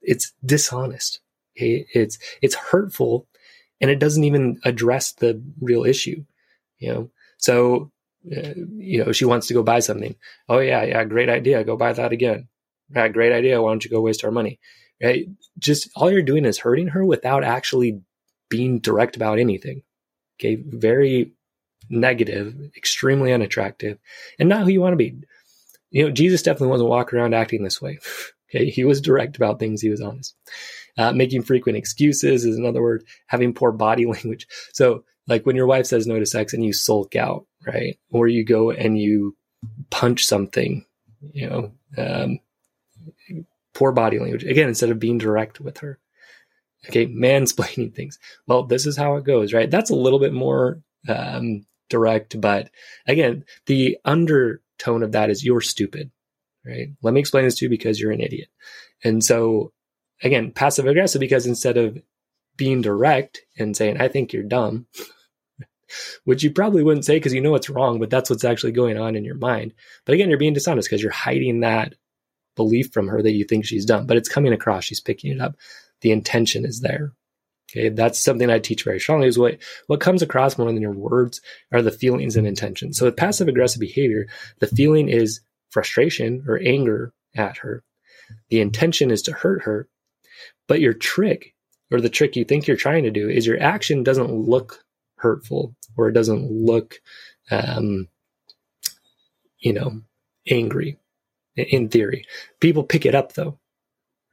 it's 0.00 0.32
dishonest. 0.44 1.20
It's, 1.54 2.18
it's 2.40 2.54
hurtful 2.54 3.28
and 3.80 3.90
it 3.90 3.98
doesn't 3.98 4.24
even 4.24 4.58
address 4.64 5.12
the 5.12 5.42
real 5.60 5.84
issue, 5.84 6.24
you 6.78 6.92
know? 6.92 7.10
So, 7.36 7.92
uh, 8.34 8.54
you 8.76 9.04
know, 9.04 9.12
she 9.12 9.24
wants 9.24 9.48
to 9.48 9.54
go 9.54 9.62
buy 9.62 9.80
something. 9.80 10.14
Oh, 10.48 10.58
yeah, 10.58 10.84
yeah, 10.84 11.04
great 11.04 11.28
idea. 11.28 11.64
Go 11.64 11.76
buy 11.76 11.92
that 11.92 12.12
again. 12.12 12.48
Yeah, 12.94 13.08
great 13.08 13.32
idea. 13.32 13.60
Why 13.60 13.70
don't 13.70 13.84
you 13.84 13.90
go 13.90 14.00
waste 14.00 14.24
our 14.24 14.30
money? 14.30 14.58
Right? 15.02 15.26
Just 15.58 15.90
all 15.96 16.10
you're 16.10 16.22
doing 16.22 16.44
is 16.44 16.58
hurting 16.58 16.88
her 16.88 17.04
without 17.04 17.42
actually 17.42 18.00
being 18.48 18.78
direct 18.78 19.16
about 19.16 19.38
anything. 19.38 19.82
Okay. 20.38 20.54
Very 20.56 21.32
negative, 21.92 22.54
extremely 22.76 23.32
unattractive, 23.32 23.98
and 24.38 24.48
not 24.48 24.64
who 24.64 24.70
you 24.70 24.80
want 24.80 24.92
to 24.92 24.96
be. 24.96 25.16
You 25.90 26.04
know, 26.04 26.10
Jesus 26.10 26.42
definitely 26.42 26.68
wasn't 26.68 26.90
walking 26.90 27.18
around 27.18 27.34
acting 27.34 27.62
this 27.62 27.80
way. 27.80 27.98
Okay. 28.54 28.68
He 28.68 28.84
was 28.84 29.00
direct 29.00 29.36
about 29.38 29.58
things. 29.58 29.80
He 29.80 29.88
was 29.88 30.02
honest. 30.02 30.34
Uh, 30.98 31.10
making 31.12 31.42
frequent 31.42 31.78
excuses 31.78 32.44
is 32.44 32.58
another 32.58 32.82
word. 32.82 33.02
Having 33.28 33.54
poor 33.54 33.72
body 33.72 34.04
language. 34.06 34.46
So 34.74 35.04
like 35.26 35.46
when 35.46 35.56
your 35.56 35.66
wife 35.66 35.86
says 35.86 36.06
no 36.06 36.18
to 36.18 36.26
sex 36.26 36.52
and 36.52 36.62
you 36.62 36.74
sulk 36.74 37.16
out, 37.16 37.46
right? 37.66 37.98
Or 38.10 38.28
you 38.28 38.44
go 38.44 38.70
and 38.70 38.98
you 38.98 39.36
punch 39.90 40.26
something, 40.26 40.84
you 41.32 41.48
know, 41.48 41.72
um, 41.96 42.40
poor 43.74 43.92
body 43.92 44.18
language. 44.18 44.44
Again, 44.44 44.68
instead 44.68 44.90
of 44.90 44.98
being 44.98 45.18
direct 45.18 45.60
with 45.60 45.78
her. 45.78 45.98
Okay, 46.88 47.06
mansplaining 47.06 47.94
things. 47.94 48.18
Well, 48.46 48.64
this 48.64 48.86
is 48.86 48.96
how 48.96 49.16
it 49.16 49.24
goes, 49.24 49.52
right? 49.52 49.70
That's 49.70 49.90
a 49.90 49.94
little 49.96 50.18
bit 50.18 50.32
more 50.32 50.82
um, 51.08 51.64
direct, 51.92 52.40
but 52.40 52.70
again, 53.06 53.44
the 53.66 53.98
undertone 54.04 55.02
of 55.02 55.12
that 55.12 55.30
is 55.30 55.44
you're 55.44 55.60
stupid, 55.60 56.10
right? 56.66 56.88
Let 57.02 57.14
me 57.14 57.20
explain 57.20 57.44
this 57.44 57.54
to 57.56 57.66
you 57.66 57.68
because 57.68 58.00
you're 58.00 58.10
an 58.10 58.20
idiot. 58.20 58.48
And 59.04 59.22
so, 59.22 59.72
again, 60.22 60.50
passive 60.50 60.86
aggressive 60.86 61.20
because 61.20 61.46
instead 61.46 61.76
of 61.76 62.02
being 62.56 62.82
direct 62.82 63.42
and 63.58 63.76
saying, 63.76 64.00
I 64.00 64.08
think 64.08 64.32
you're 64.32 64.42
dumb, 64.42 64.86
which 66.24 66.42
you 66.42 66.50
probably 66.50 66.82
wouldn't 66.82 67.04
say 67.04 67.16
because 67.16 67.34
you 67.34 67.40
know 67.40 67.54
it's 67.54 67.70
wrong, 67.70 68.00
but 68.00 68.10
that's 68.10 68.30
what's 68.30 68.44
actually 68.44 68.72
going 68.72 68.98
on 68.98 69.14
in 69.14 69.24
your 69.24 69.36
mind. 69.36 69.74
But 70.04 70.14
again, 70.14 70.28
you're 70.28 70.38
being 70.38 70.54
dishonest 70.54 70.88
because 70.88 71.02
you're 71.02 71.12
hiding 71.12 71.60
that 71.60 71.94
belief 72.56 72.92
from 72.92 73.08
her 73.08 73.22
that 73.22 73.32
you 73.32 73.44
think 73.44 73.64
she's 73.64 73.86
dumb, 73.86 74.06
but 74.06 74.16
it's 74.16 74.28
coming 74.28 74.52
across. 74.52 74.84
She's 74.84 75.00
picking 75.00 75.32
it 75.32 75.40
up. 75.40 75.56
The 76.00 76.12
intention 76.12 76.64
is 76.64 76.80
there. 76.80 77.12
Okay, 77.72 77.88
that's 77.88 78.20
something 78.20 78.50
I 78.50 78.58
teach 78.58 78.84
very 78.84 79.00
strongly. 79.00 79.28
Is 79.28 79.38
what 79.38 79.58
what 79.86 80.00
comes 80.00 80.20
across 80.22 80.58
more 80.58 80.70
than 80.72 80.82
your 80.82 80.92
words 80.92 81.40
are 81.72 81.82
the 81.82 81.90
feelings 81.90 82.36
and 82.36 82.46
intentions. 82.46 82.98
So 82.98 83.06
with 83.06 83.16
passive 83.16 83.48
aggressive 83.48 83.80
behavior, 83.80 84.28
the 84.60 84.66
feeling 84.66 85.08
is 85.08 85.40
frustration 85.70 86.44
or 86.46 86.60
anger 86.64 87.12
at 87.34 87.56
her. 87.58 87.82
The 88.50 88.60
intention 88.60 89.10
is 89.10 89.22
to 89.22 89.32
hurt 89.32 89.62
her, 89.62 89.88
but 90.68 90.80
your 90.80 90.92
trick 90.92 91.54
or 91.90 92.00
the 92.00 92.10
trick 92.10 92.36
you 92.36 92.44
think 92.44 92.66
you're 92.66 92.76
trying 92.76 93.04
to 93.04 93.10
do 93.10 93.28
is 93.28 93.46
your 93.46 93.60
action 93.60 94.02
doesn't 94.02 94.32
look 94.32 94.84
hurtful 95.16 95.74
or 95.96 96.08
it 96.08 96.12
doesn't 96.12 96.50
look, 96.50 97.00
um, 97.50 98.08
you 99.58 99.72
know, 99.72 100.00
angry 100.48 100.98
in 101.56 101.88
theory. 101.88 102.26
People 102.60 102.84
pick 102.84 103.06
it 103.06 103.14
up 103.14 103.32
though. 103.32 103.58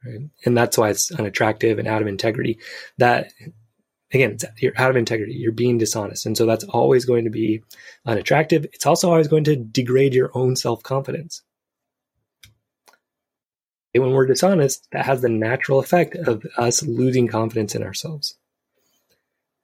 Right? 0.04 0.20
And 0.44 0.56
that's 0.56 0.78
why 0.78 0.90
it's 0.90 1.10
unattractive 1.10 1.78
and 1.78 1.86
out 1.86 2.02
of 2.02 2.08
integrity. 2.08 2.58
That 2.98 3.32
again, 4.12 4.38
you're 4.58 4.72
out 4.76 4.90
of 4.90 4.96
integrity. 4.96 5.34
You're 5.34 5.52
being 5.52 5.78
dishonest. 5.78 6.26
And 6.26 6.36
so 6.36 6.46
that's 6.46 6.64
always 6.64 7.04
going 7.04 7.24
to 7.24 7.30
be 7.30 7.62
unattractive. 8.06 8.64
It's 8.72 8.86
also 8.86 9.10
always 9.10 9.28
going 9.28 9.44
to 9.44 9.56
degrade 9.56 10.14
your 10.14 10.30
own 10.34 10.56
self 10.56 10.82
confidence. 10.82 11.42
When 13.92 14.12
we're 14.12 14.26
dishonest, 14.26 14.86
that 14.92 15.04
has 15.06 15.20
the 15.20 15.28
natural 15.28 15.80
effect 15.80 16.14
of 16.14 16.46
us 16.56 16.82
losing 16.82 17.26
confidence 17.26 17.74
in 17.74 17.82
ourselves. 17.82 18.36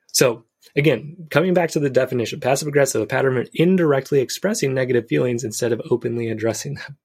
So, 0.08 0.44
again, 0.74 1.28
coming 1.30 1.54
back 1.54 1.70
to 1.70 1.80
the 1.80 1.90
definition, 1.90 2.40
passive 2.40 2.66
aggressive, 2.66 3.00
a 3.00 3.06
pattern 3.06 3.36
of 3.36 3.48
indirectly 3.54 4.20
expressing 4.20 4.74
negative 4.74 5.06
feelings 5.08 5.44
instead 5.44 5.72
of 5.72 5.80
openly 5.90 6.28
addressing 6.28 6.74
them. 6.74 6.96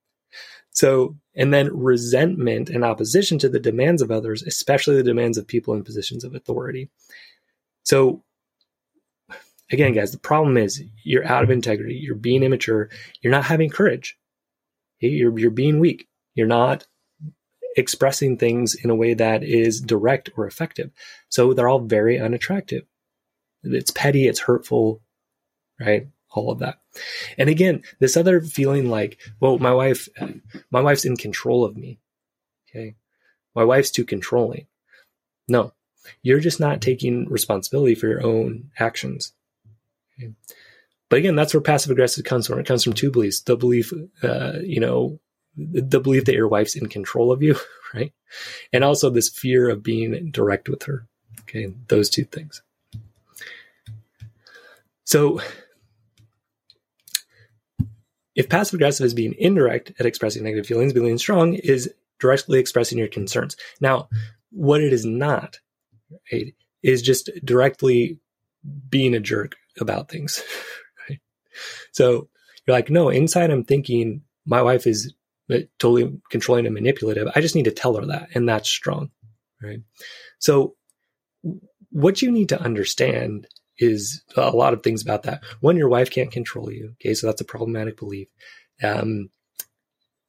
So, 0.73 1.17
and 1.35 1.53
then 1.53 1.75
resentment 1.75 2.69
and 2.69 2.85
opposition 2.85 3.37
to 3.39 3.49
the 3.49 3.59
demands 3.59 4.01
of 4.01 4.11
others, 4.11 4.41
especially 4.43 4.95
the 4.95 5.03
demands 5.03 5.37
of 5.37 5.47
people 5.47 5.73
in 5.73 5.83
positions 5.83 6.23
of 6.23 6.33
authority. 6.33 6.89
So, 7.83 8.23
again, 9.71 9.93
guys, 9.93 10.11
the 10.11 10.19
problem 10.19 10.57
is 10.57 10.81
you're 11.03 11.27
out 11.27 11.43
of 11.43 11.51
integrity, 11.51 11.95
you're 11.95 12.15
being 12.15 12.43
immature, 12.43 12.89
you're 13.21 13.31
not 13.31 13.45
having 13.45 13.69
courage, 13.69 14.17
you're, 14.99 15.37
you're 15.37 15.51
being 15.51 15.79
weak, 15.79 16.07
you're 16.35 16.47
not 16.47 16.87
expressing 17.75 18.37
things 18.37 18.75
in 18.75 18.89
a 18.89 18.95
way 18.95 19.13
that 19.13 19.43
is 19.43 19.81
direct 19.81 20.29
or 20.37 20.47
effective. 20.47 20.91
So, 21.27 21.53
they're 21.53 21.69
all 21.69 21.79
very 21.79 22.17
unattractive. 22.17 22.85
It's 23.63 23.91
petty, 23.91 24.27
it's 24.27 24.39
hurtful, 24.39 25.01
right? 25.79 26.07
All 26.33 26.51
of 26.51 26.59
that. 26.59 26.79
And 27.37 27.49
again, 27.49 27.83
this 27.99 28.17
other 28.17 28.41
feeling 28.41 28.89
like, 28.89 29.19
well, 29.39 29.57
my 29.57 29.73
wife, 29.73 30.07
my 30.69 30.81
wife's 30.81 31.05
in 31.05 31.17
control 31.17 31.63
of 31.63 31.75
me. 31.75 31.99
Okay. 32.69 32.95
My 33.55 33.63
wife's 33.63 33.91
too 33.91 34.05
controlling. 34.05 34.67
No, 35.47 35.73
you're 36.23 36.39
just 36.39 36.59
not 36.59 36.81
taking 36.81 37.27
responsibility 37.27 37.95
for 37.95 38.07
your 38.07 38.25
own 38.25 38.71
actions. 38.79 39.33
Okay? 40.17 40.31
But 41.09 41.19
again, 41.19 41.35
that's 41.35 41.53
where 41.53 41.61
passive 41.61 41.91
aggressive 41.91 42.23
comes 42.23 42.47
from. 42.47 42.59
It 42.59 42.65
comes 42.65 42.83
from 42.83 42.93
two 42.93 43.11
beliefs: 43.11 43.41
the 43.41 43.57
belief, 43.57 43.91
uh, 44.23 44.59
you 44.63 44.79
know, 44.79 45.19
the 45.57 45.99
belief 45.99 46.25
that 46.25 46.35
your 46.35 46.47
wife's 46.47 46.75
in 46.75 46.87
control 46.87 47.33
of 47.33 47.43
you, 47.43 47.57
right, 47.93 48.13
and 48.71 48.85
also 48.85 49.09
this 49.09 49.27
fear 49.27 49.69
of 49.69 49.83
being 49.83 50.31
direct 50.31 50.69
with 50.69 50.83
her. 50.83 51.07
Okay, 51.41 51.73
those 51.89 52.09
two 52.09 52.23
things. 52.23 52.61
So 55.03 55.41
if 58.35 58.49
passive 58.49 58.75
aggressive 58.75 59.05
is 59.05 59.13
being 59.13 59.35
indirect 59.37 59.91
at 59.99 60.05
expressing 60.05 60.43
negative 60.43 60.65
feelings, 60.65 60.93
being 60.93 61.17
strong 61.17 61.55
is 61.55 61.93
directly 62.19 62.59
expressing 62.59 62.97
your 62.97 63.07
concerns. 63.07 63.57
Now, 63.81 64.09
what 64.51 64.81
it 64.81 64.93
is 64.93 65.05
not 65.05 65.59
right, 66.31 66.53
is 66.83 67.01
just 67.01 67.29
directly 67.43 68.19
being 68.89 69.13
a 69.13 69.19
jerk 69.19 69.55
about 69.79 70.09
things. 70.09 70.43
Right? 71.09 71.19
So 71.91 72.29
you're 72.65 72.77
like, 72.77 72.89
no, 72.89 73.09
inside 73.09 73.49
I'm 73.49 73.63
thinking 73.63 74.21
my 74.45 74.61
wife 74.61 74.85
is 74.85 75.13
uh, 75.51 75.59
totally 75.79 76.17
controlling 76.29 76.65
and 76.65 76.75
manipulative. 76.75 77.27
I 77.35 77.41
just 77.41 77.55
need 77.55 77.65
to 77.65 77.71
tell 77.71 77.95
her 77.95 78.05
that, 78.05 78.29
and 78.35 78.47
that's 78.47 78.69
strong. 78.69 79.09
Right. 79.61 79.81
So 80.39 80.75
what 81.89 82.21
you 82.21 82.31
need 82.31 82.49
to 82.49 82.61
understand 82.61 83.47
is 83.81 84.23
a 84.35 84.51
lot 84.51 84.73
of 84.73 84.83
things 84.83 85.01
about 85.01 85.23
that. 85.23 85.43
One, 85.59 85.77
your 85.77 85.89
wife 85.89 86.11
can't 86.11 86.31
control 86.31 86.71
you. 86.71 86.93
Okay, 87.01 87.13
so 87.13 87.27
that's 87.27 87.41
a 87.41 87.45
problematic 87.45 87.97
belief. 87.97 88.27
Um, 88.83 89.29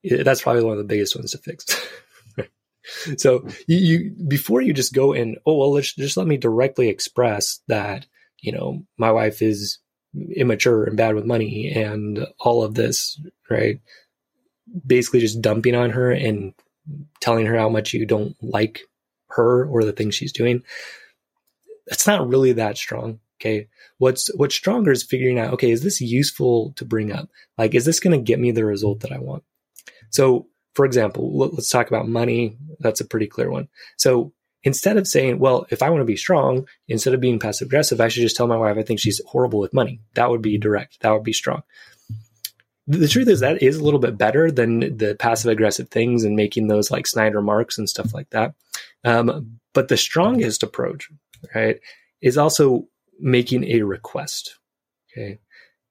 that's 0.04 0.42
probably 0.42 0.64
one 0.64 0.72
of 0.72 0.78
the 0.78 0.84
biggest 0.84 1.14
ones 1.14 1.32
to 1.32 1.38
fix. 1.38 1.88
so 3.16 3.46
you, 3.66 3.76
you, 3.76 4.10
before 4.26 4.60
you 4.60 4.72
just 4.72 4.92
go 4.92 5.12
and 5.12 5.38
oh 5.46 5.56
well, 5.56 5.72
let's 5.72 5.94
just 5.94 6.16
let 6.16 6.26
me 6.26 6.36
directly 6.36 6.88
express 6.88 7.60
that 7.68 8.06
you 8.40 8.52
know 8.52 8.84
my 8.98 9.12
wife 9.12 9.42
is 9.42 9.78
immature 10.34 10.84
and 10.84 10.96
bad 10.96 11.14
with 11.14 11.24
money 11.24 11.70
and 11.70 12.26
all 12.40 12.62
of 12.62 12.74
this, 12.74 13.20
right? 13.48 13.80
Basically, 14.86 15.20
just 15.20 15.40
dumping 15.40 15.74
on 15.74 15.90
her 15.90 16.10
and 16.10 16.54
telling 17.20 17.46
her 17.46 17.56
how 17.56 17.68
much 17.68 17.92
you 17.94 18.06
don't 18.06 18.36
like 18.42 18.82
her 19.28 19.64
or 19.66 19.84
the 19.84 19.92
things 19.92 20.14
she's 20.14 20.32
doing. 20.32 20.62
It's 21.86 22.06
not 22.06 22.28
really 22.28 22.52
that 22.52 22.76
strong. 22.76 23.20
Okay. 23.42 23.66
What's 23.98 24.30
what's 24.36 24.54
stronger 24.54 24.92
is 24.92 25.02
figuring 25.02 25.38
out, 25.38 25.52
okay, 25.54 25.72
is 25.72 25.82
this 25.82 26.00
useful 26.00 26.72
to 26.76 26.84
bring 26.84 27.12
up? 27.12 27.28
Like, 27.58 27.74
is 27.74 27.84
this 27.84 27.98
going 27.98 28.16
to 28.16 28.22
get 28.22 28.38
me 28.38 28.52
the 28.52 28.64
result 28.64 29.00
that 29.00 29.10
I 29.10 29.18
want? 29.18 29.42
So, 30.10 30.46
for 30.74 30.84
example, 30.84 31.36
let's 31.36 31.68
talk 31.68 31.88
about 31.88 32.08
money. 32.08 32.56
That's 32.78 33.00
a 33.00 33.04
pretty 33.04 33.26
clear 33.26 33.50
one. 33.50 33.68
So 33.96 34.32
instead 34.62 34.96
of 34.96 35.08
saying, 35.08 35.38
well, 35.40 35.66
if 35.70 35.82
I 35.82 35.90
want 35.90 36.02
to 36.02 36.06
be 36.06 36.16
strong, 36.16 36.66
instead 36.88 37.14
of 37.14 37.20
being 37.20 37.38
passive 37.40 37.66
aggressive, 37.66 38.00
I 38.00 38.08
should 38.08 38.22
just 38.22 38.36
tell 38.36 38.46
my 38.46 38.56
wife 38.56 38.78
I 38.78 38.82
think 38.82 39.00
she's 39.00 39.20
horrible 39.26 39.58
with 39.58 39.74
money. 39.74 40.00
That 40.14 40.30
would 40.30 40.40
be 40.40 40.56
direct. 40.56 41.00
That 41.00 41.10
would 41.10 41.24
be 41.24 41.32
strong. 41.32 41.62
The 42.86 43.08
truth 43.08 43.28
is 43.28 43.40
that 43.40 43.62
is 43.62 43.76
a 43.76 43.84
little 43.84 44.00
bit 44.00 44.18
better 44.18 44.50
than 44.50 44.96
the 44.96 45.14
passive 45.18 45.50
aggressive 45.50 45.88
things 45.88 46.24
and 46.24 46.36
making 46.36 46.68
those 46.68 46.90
like 46.90 47.06
snide 47.06 47.34
remarks 47.34 47.76
and 47.76 47.88
stuff 47.88 48.14
like 48.14 48.30
that. 48.30 48.54
Um, 49.04 49.58
but 49.74 49.88
the 49.88 49.96
strongest 49.96 50.62
approach, 50.62 51.08
right, 51.54 51.80
is 52.20 52.38
also 52.38 52.86
making 53.22 53.64
a 53.64 53.82
request. 53.82 54.58
Okay. 55.10 55.38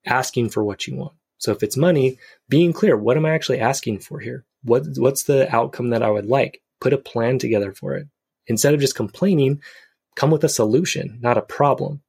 Asking 0.05 0.49
for 0.49 0.63
what 0.63 0.85
you 0.85 0.95
want. 0.95 1.13
So 1.37 1.51
if 1.51 1.63
it's 1.63 1.77
money, 1.77 2.19
being 2.49 2.73
clear, 2.73 2.97
what 2.97 3.17
am 3.17 3.25
I 3.25 3.31
actually 3.31 3.59
asking 3.59 3.99
for 3.99 4.19
here? 4.19 4.45
What, 4.63 4.85
what's 4.97 5.23
the 5.23 5.53
outcome 5.53 5.89
that 5.89 6.03
I 6.03 6.09
would 6.09 6.27
like? 6.27 6.61
Put 6.79 6.93
a 6.93 6.97
plan 6.97 7.39
together 7.39 7.71
for 7.71 7.95
it. 7.95 8.07
Instead 8.47 8.73
of 8.73 8.79
just 8.79 8.95
complaining, 8.95 9.61
come 10.15 10.29
with 10.29 10.43
a 10.43 10.49
solution, 10.49 11.19
not 11.21 11.37
a 11.37 11.41
problem. 11.41 12.01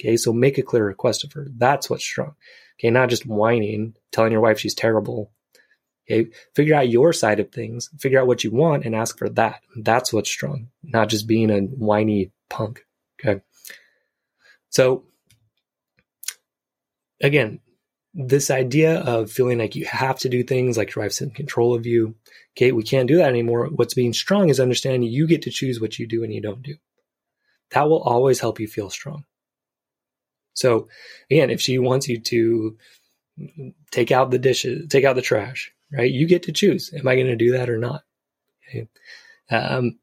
Okay. 0.00 0.16
So 0.16 0.32
make 0.32 0.58
a 0.58 0.62
clear 0.62 0.84
request 0.84 1.24
of 1.24 1.32
her. 1.32 1.48
That's 1.56 1.88
what's 1.88 2.04
strong. 2.04 2.34
Okay. 2.78 2.90
Not 2.90 3.08
just 3.08 3.26
whining, 3.26 3.94
telling 4.12 4.32
your 4.32 4.40
wife 4.40 4.60
she's 4.60 4.74
terrible. 4.74 5.32
Okay. 6.10 6.30
Figure 6.54 6.74
out 6.74 6.88
your 6.88 7.12
side 7.12 7.40
of 7.40 7.50
things, 7.50 7.90
figure 7.98 8.20
out 8.20 8.26
what 8.26 8.44
you 8.44 8.50
want 8.50 8.84
and 8.84 8.94
ask 8.94 9.18
for 9.18 9.28
that. 9.30 9.60
That's 9.76 10.12
what's 10.12 10.30
strong, 10.30 10.68
not 10.82 11.08
just 11.08 11.26
being 11.26 11.50
a 11.50 11.60
whiny 11.60 12.32
punk. 12.48 12.84
Okay. 13.20 13.42
So, 14.70 15.04
again, 17.20 17.60
this 18.14 18.50
idea 18.50 19.00
of 19.00 19.30
feeling 19.30 19.58
like 19.58 19.76
you 19.76 19.84
have 19.86 20.18
to 20.20 20.28
do 20.28 20.42
things 20.42 20.76
like 20.76 20.94
your 20.94 21.04
wife's 21.04 21.20
in 21.20 21.30
control 21.30 21.74
of 21.74 21.86
you. 21.86 22.14
Okay, 22.56 22.72
we 22.72 22.82
can't 22.82 23.08
do 23.08 23.16
that 23.18 23.28
anymore. 23.28 23.66
What's 23.66 23.94
being 23.94 24.12
strong 24.12 24.48
is 24.48 24.60
understanding 24.60 25.02
you 25.02 25.26
get 25.26 25.42
to 25.42 25.50
choose 25.50 25.80
what 25.80 25.98
you 25.98 26.06
do 26.06 26.24
and 26.24 26.32
you 26.32 26.40
don't 26.40 26.62
do. 26.62 26.76
That 27.70 27.88
will 27.88 28.02
always 28.02 28.40
help 28.40 28.58
you 28.58 28.66
feel 28.66 28.90
strong. 28.90 29.24
So, 30.54 30.88
again, 31.30 31.50
if 31.50 31.60
she 31.60 31.78
wants 31.78 32.08
you 32.08 32.18
to 32.18 32.76
take 33.92 34.10
out 34.10 34.30
the 34.30 34.38
dishes, 34.38 34.88
take 34.88 35.04
out 35.04 35.14
the 35.14 35.22
trash, 35.22 35.70
right? 35.92 36.10
You 36.10 36.26
get 36.26 36.42
to 36.44 36.52
choose. 36.52 36.92
Am 36.92 37.06
I 37.06 37.14
going 37.14 37.28
to 37.28 37.36
do 37.36 37.52
that 37.52 37.70
or 37.70 37.78
not? 37.78 38.02
Okay. 38.68 38.88
Um, 39.50 39.98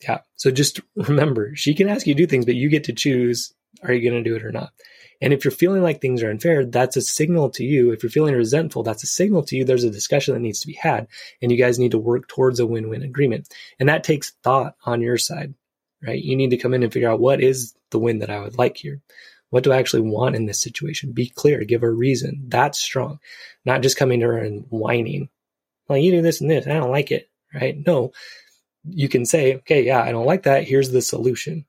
yeah. 0.00 0.20
So 0.36 0.50
just 0.50 0.80
remember, 0.94 1.54
she 1.54 1.74
can 1.74 1.88
ask 1.88 2.06
you 2.06 2.14
to 2.14 2.18
do 2.18 2.26
things, 2.26 2.44
but 2.44 2.54
you 2.54 2.68
get 2.68 2.84
to 2.84 2.92
choose 2.92 3.54
are 3.82 3.92
you 3.92 4.08
going 4.08 4.22
to 4.22 4.28
do 4.28 4.36
it 4.36 4.44
or 4.44 4.52
not? 4.52 4.72
And 5.20 5.32
if 5.32 5.44
you're 5.44 5.52
feeling 5.52 5.82
like 5.82 6.00
things 6.00 6.22
are 6.22 6.30
unfair, 6.30 6.64
that's 6.64 6.96
a 6.96 7.00
signal 7.00 7.50
to 7.50 7.64
you. 7.64 7.92
If 7.92 8.02
you're 8.02 8.10
feeling 8.10 8.34
resentful, 8.34 8.82
that's 8.82 9.02
a 9.02 9.06
signal 9.06 9.42
to 9.44 9.56
you 9.56 9.64
there's 9.64 9.84
a 9.84 9.90
discussion 9.90 10.34
that 10.34 10.40
needs 10.40 10.60
to 10.60 10.66
be 10.66 10.74
had. 10.74 11.06
And 11.40 11.50
you 11.50 11.58
guys 11.58 11.78
need 11.78 11.92
to 11.92 11.98
work 11.98 12.28
towards 12.28 12.60
a 12.60 12.66
win 12.66 12.88
win 12.88 13.02
agreement. 13.02 13.48
And 13.78 13.88
that 13.88 14.04
takes 14.04 14.32
thought 14.42 14.74
on 14.84 15.00
your 15.00 15.18
side, 15.18 15.54
right? 16.06 16.22
You 16.22 16.36
need 16.36 16.50
to 16.50 16.56
come 16.56 16.74
in 16.74 16.82
and 16.82 16.92
figure 16.92 17.10
out 17.10 17.20
what 17.20 17.40
is 17.40 17.74
the 17.90 17.98
win 17.98 18.18
that 18.18 18.30
I 18.30 18.40
would 18.40 18.58
like 18.58 18.76
here. 18.76 19.00
What 19.50 19.62
do 19.62 19.72
I 19.72 19.78
actually 19.78 20.02
want 20.02 20.34
in 20.34 20.46
this 20.46 20.60
situation? 20.60 21.12
Be 21.12 21.28
clear, 21.28 21.64
give 21.64 21.84
a 21.84 21.90
reason. 21.90 22.44
That's 22.48 22.80
strong. 22.80 23.20
Not 23.64 23.82
just 23.82 23.96
coming 23.96 24.20
to 24.20 24.26
her 24.26 24.38
and 24.38 24.66
whining. 24.68 25.28
Well, 25.88 25.98
you 25.98 26.10
do 26.10 26.22
this 26.22 26.40
and 26.40 26.50
this. 26.50 26.66
I 26.66 26.72
don't 26.72 26.90
like 26.90 27.12
it, 27.12 27.30
right? 27.54 27.76
No, 27.86 28.12
you 28.84 29.08
can 29.08 29.24
say, 29.24 29.56
okay, 29.56 29.84
yeah, 29.84 30.02
I 30.02 30.12
don't 30.12 30.26
like 30.26 30.44
that. 30.44 30.64
Here's 30.64 30.90
the 30.90 31.02
solution 31.02 31.64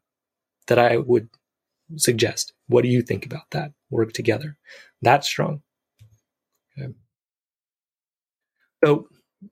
that 0.67 0.79
I 0.79 0.97
would 0.97 1.29
suggest. 1.97 2.53
What 2.67 2.83
do 2.83 2.89
you 2.89 3.01
think 3.01 3.25
about 3.25 3.49
that? 3.51 3.71
Work 3.89 4.13
together. 4.13 4.57
That's 5.01 5.27
strong. 5.27 5.61
Okay. 6.77 6.93
So 8.83 9.07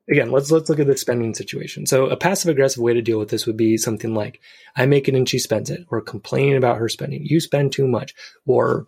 again, 0.10 0.32
let's 0.32 0.52
let's 0.52 0.70
look 0.70 0.80
at 0.80 0.88
the 0.88 0.98
spending 0.98 1.34
situation. 1.34 1.86
So 1.86 2.08
a 2.08 2.18
passive 2.18 2.50
aggressive 2.50 2.82
way 2.82 2.94
to 2.94 3.02
deal 3.02 3.20
with 3.20 3.30
this 3.30 3.46
would 3.46 3.58
be 3.58 3.78
something 3.78 4.14
like 4.14 4.42
I 4.76 4.86
make 4.86 5.08
it 5.08 5.16
and 5.16 5.30
she 5.30 5.40
spends 5.40 5.70
it, 5.70 5.86
or 5.90 6.02
complaining 6.02 6.58
about 6.58 6.78
her 6.78 6.90
spending. 6.90 7.24
You 7.24 7.40
spend 7.40 7.72
too 7.72 7.88
much, 7.88 8.14
or 8.46 8.88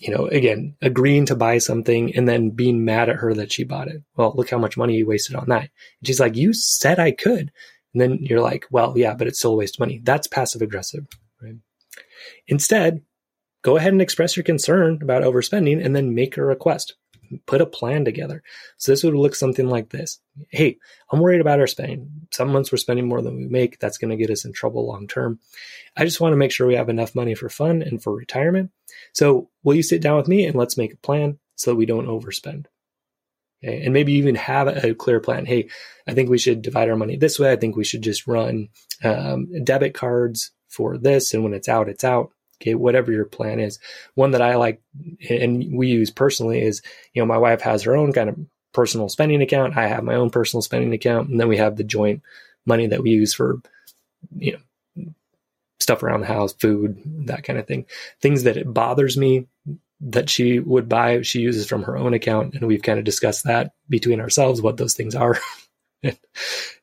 you 0.00 0.10
know, 0.14 0.26
again, 0.26 0.74
agreeing 0.80 1.26
to 1.26 1.36
buy 1.36 1.58
something 1.58 2.14
and 2.16 2.26
then 2.26 2.50
being 2.50 2.84
mad 2.84 3.10
at 3.10 3.16
her 3.16 3.34
that 3.34 3.52
she 3.52 3.64
bought 3.64 3.88
it. 3.88 4.02
Well, 4.16 4.32
look 4.34 4.48
how 4.48 4.58
much 4.58 4.78
money 4.78 4.94
you 4.94 5.06
wasted 5.06 5.36
on 5.36 5.48
that. 5.48 5.62
And 5.62 6.06
she's 6.06 6.20
like, 6.20 6.36
you 6.36 6.54
said 6.54 6.98
I 6.98 7.12
could. 7.12 7.52
And 7.92 8.00
then 8.00 8.18
you're 8.20 8.40
like, 8.40 8.66
well, 8.70 8.96
yeah, 8.96 9.14
but 9.14 9.26
it's 9.26 9.38
still 9.38 9.52
a 9.52 9.56
waste 9.56 9.76
of 9.76 9.80
money. 9.80 10.00
That's 10.02 10.26
passive 10.26 10.62
aggressive, 10.62 11.06
right? 11.42 11.56
Instead, 12.46 13.02
go 13.62 13.76
ahead 13.76 13.92
and 13.92 14.02
express 14.02 14.36
your 14.36 14.44
concern 14.44 14.98
about 15.02 15.22
overspending 15.22 15.84
and 15.84 15.94
then 15.94 16.14
make 16.14 16.36
a 16.36 16.44
request. 16.44 16.94
Put 17.46 17.60
a 17.60 17.66
plan 17.66 18.04
together. 18.04 18.42
So 18.76 18.90
this 18.90 19.04
would 19.04 19.14
look 19.14 19.36
something 19.36 19.68
like 19.68 19.90
this. 19.90 20.18
Hey, 20.48 20.78
I'm 21.12 21.20
worried 21.20 21.40
about 21.40 21.60
our 21.60 21.68
spending. 21.68 22.10
Some 22.32 22.52
months 22.52 22.72
we're 22.72 22.78
spending 22.78 23.06
more 23.06 23.22
than 23.22 23.36
we 23.36 23.46
make. 23.46 23.78
That's 23.78 23.98
going 23.98 24.10
to 24.10 24.16
get 24.16 24.30
us 24.30 24.44
in 24.44 24.52
trouble 24.52 24.86
long 24.86 25.06
term. 25.06 25.38
I 25.96 26.04
just 26.04 26.20
want 26.20 26.32
to 26.32 26.36
make 26.36 26.50
sure 26.50 26.66
we 26.66 26.74
have 26.74 26.88
enough 26.88 27.14
money 27.14 27.36
for 27.36 27.48
fun 27.48 27.82
and 27.82 28.02
for 28.02 28.12
retirement. 28.12 28.72
So 29.12 29.48
will 29.62 29.76
you 29.76 29.84
sit 29.84 30.02
down 30.02 30.16
with 30.16 30.26
me 30.26 30.44
and 30.44 30.56
let's 30.56 30.76
make 30.76 30.92
a 30.92 30.96
plan 30.96 31.38
so 31.54 31.70
that 31.70 31.76
we 31.76 31.86
don't 31.86 32.06
overspend? 32.06 32.66
Okay. 33.62 33.84
And 33.84 33.92
maybe 33.92 34.12
even 34.14 34.34
have 34.36 34.68
a 34.68 34.94
clear 34.94 35.20
plan. 35.20 35.44
Hey, 35.44 35.68
I 36.06 36.14
think 36.14 36.30
we 36.30 36.38
should 36.38 36.62
divide 36.62 36.88
our 36.88 36.96
money 36.96 37.16
this 37.16 37.38
way. 37.38 37.52
I 37.52 37.56
think 37.56 37.76
we 37.76 37.84
should 37.84 38.02
just 38.02 38.26
run 38.26 38.68
um, 39.04 39.48
debit 39.64 39.94
cards 39.94 40.50
for 40.68 40.96
this. 40.96 41.34
And 41.34 41.44
when 41.44 41.54
it's 41.54 41.68
out, 41.68 41.88
it's 41.88 42.04
out. 42.04 42.30
Okay. 42.60 42.74
Whatever 42.74 43.12
your 43.12 43.24
plan 43.24 43.60
is. 43.60 43.78
One 44.14 44.32
that 44.32 44.42
I 44.42 44.56
like 44.56 44.82
and 45.28 45.76
we 45.76 45.88
use 45.88 46.10
personally 46.10 46.60
is, 46.62 46.82
you 47.12 47.22
know, 47.22 47.26
my 47.26 47.38
wife 47.38 47.62
has 47.62 47.82
her 47.82 47.96
own 47.96 48.12
kind 48.12 48.28
of 48.28 48.38
personal 48.72 49.08
spending 49.08 49.42
account. 49.42 49.76
I 49.76 49.88
have 49.88 50.04
my 50.04 50.14
own 50.14 50.30
personal 50.30 50.62
spending 50.62 50.92
account. 50.92 51.28
And 51.28 51.40
then 51.40 51.48
we 51.48 51.56
have 51.56 51.76
the 51.76 51.84
joint 51.84 52.22
money 52.66 52.86
that 52.86 53.02
we 53.02 53.10
use 53.10 53.34
for, 53.34 53.60
you 54.36 54.52
know, 54.52 54.58
stuff 55.80 56.02
around 56.02 56.20
the 56.20 56.26
house, 56.26 56.52
food, 56.52 57.00
that 57.26 57.42
kind 57.42 57.58
of 57.58 57.66
thing. 57.66 57.86
Things 58.20 58.44
that 58.44 58.56
it 58.56 58.72
bothers 58.72 59.16
me 59.16 59.46
that 60.00 60.30
she 60.30 60.58
would 60.58 60.88
buy, 60.88 61.22
she 61.22 61.40
uses 61.40 61.66
from 61.66 61.82
her 61.82 61.96
own 61.96 62.14
account. 62.14 62.54
And 62.54 62.66
we've 62.66 62.82
kind 62.82 62.98
of 62.98 63.04
discussed 63.04 63.44
that 63.44 63.72
between 63.88 64.20
ourselves, 64.20 64.62
what 64.62 64.76
those 64.76 64.94
things 64.94 65.14
are. 65.14 65.38
uh, 66.04 66.10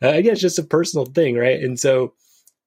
again, 0.01 0.33
it's 0.33 0.41
just 0.41 0.59
a 0.59 0.63
personal 0.63 1.05
thing, 1.05 1.36
right? 1.36 1.62
And 1.62 1.79
so 1.79 2.13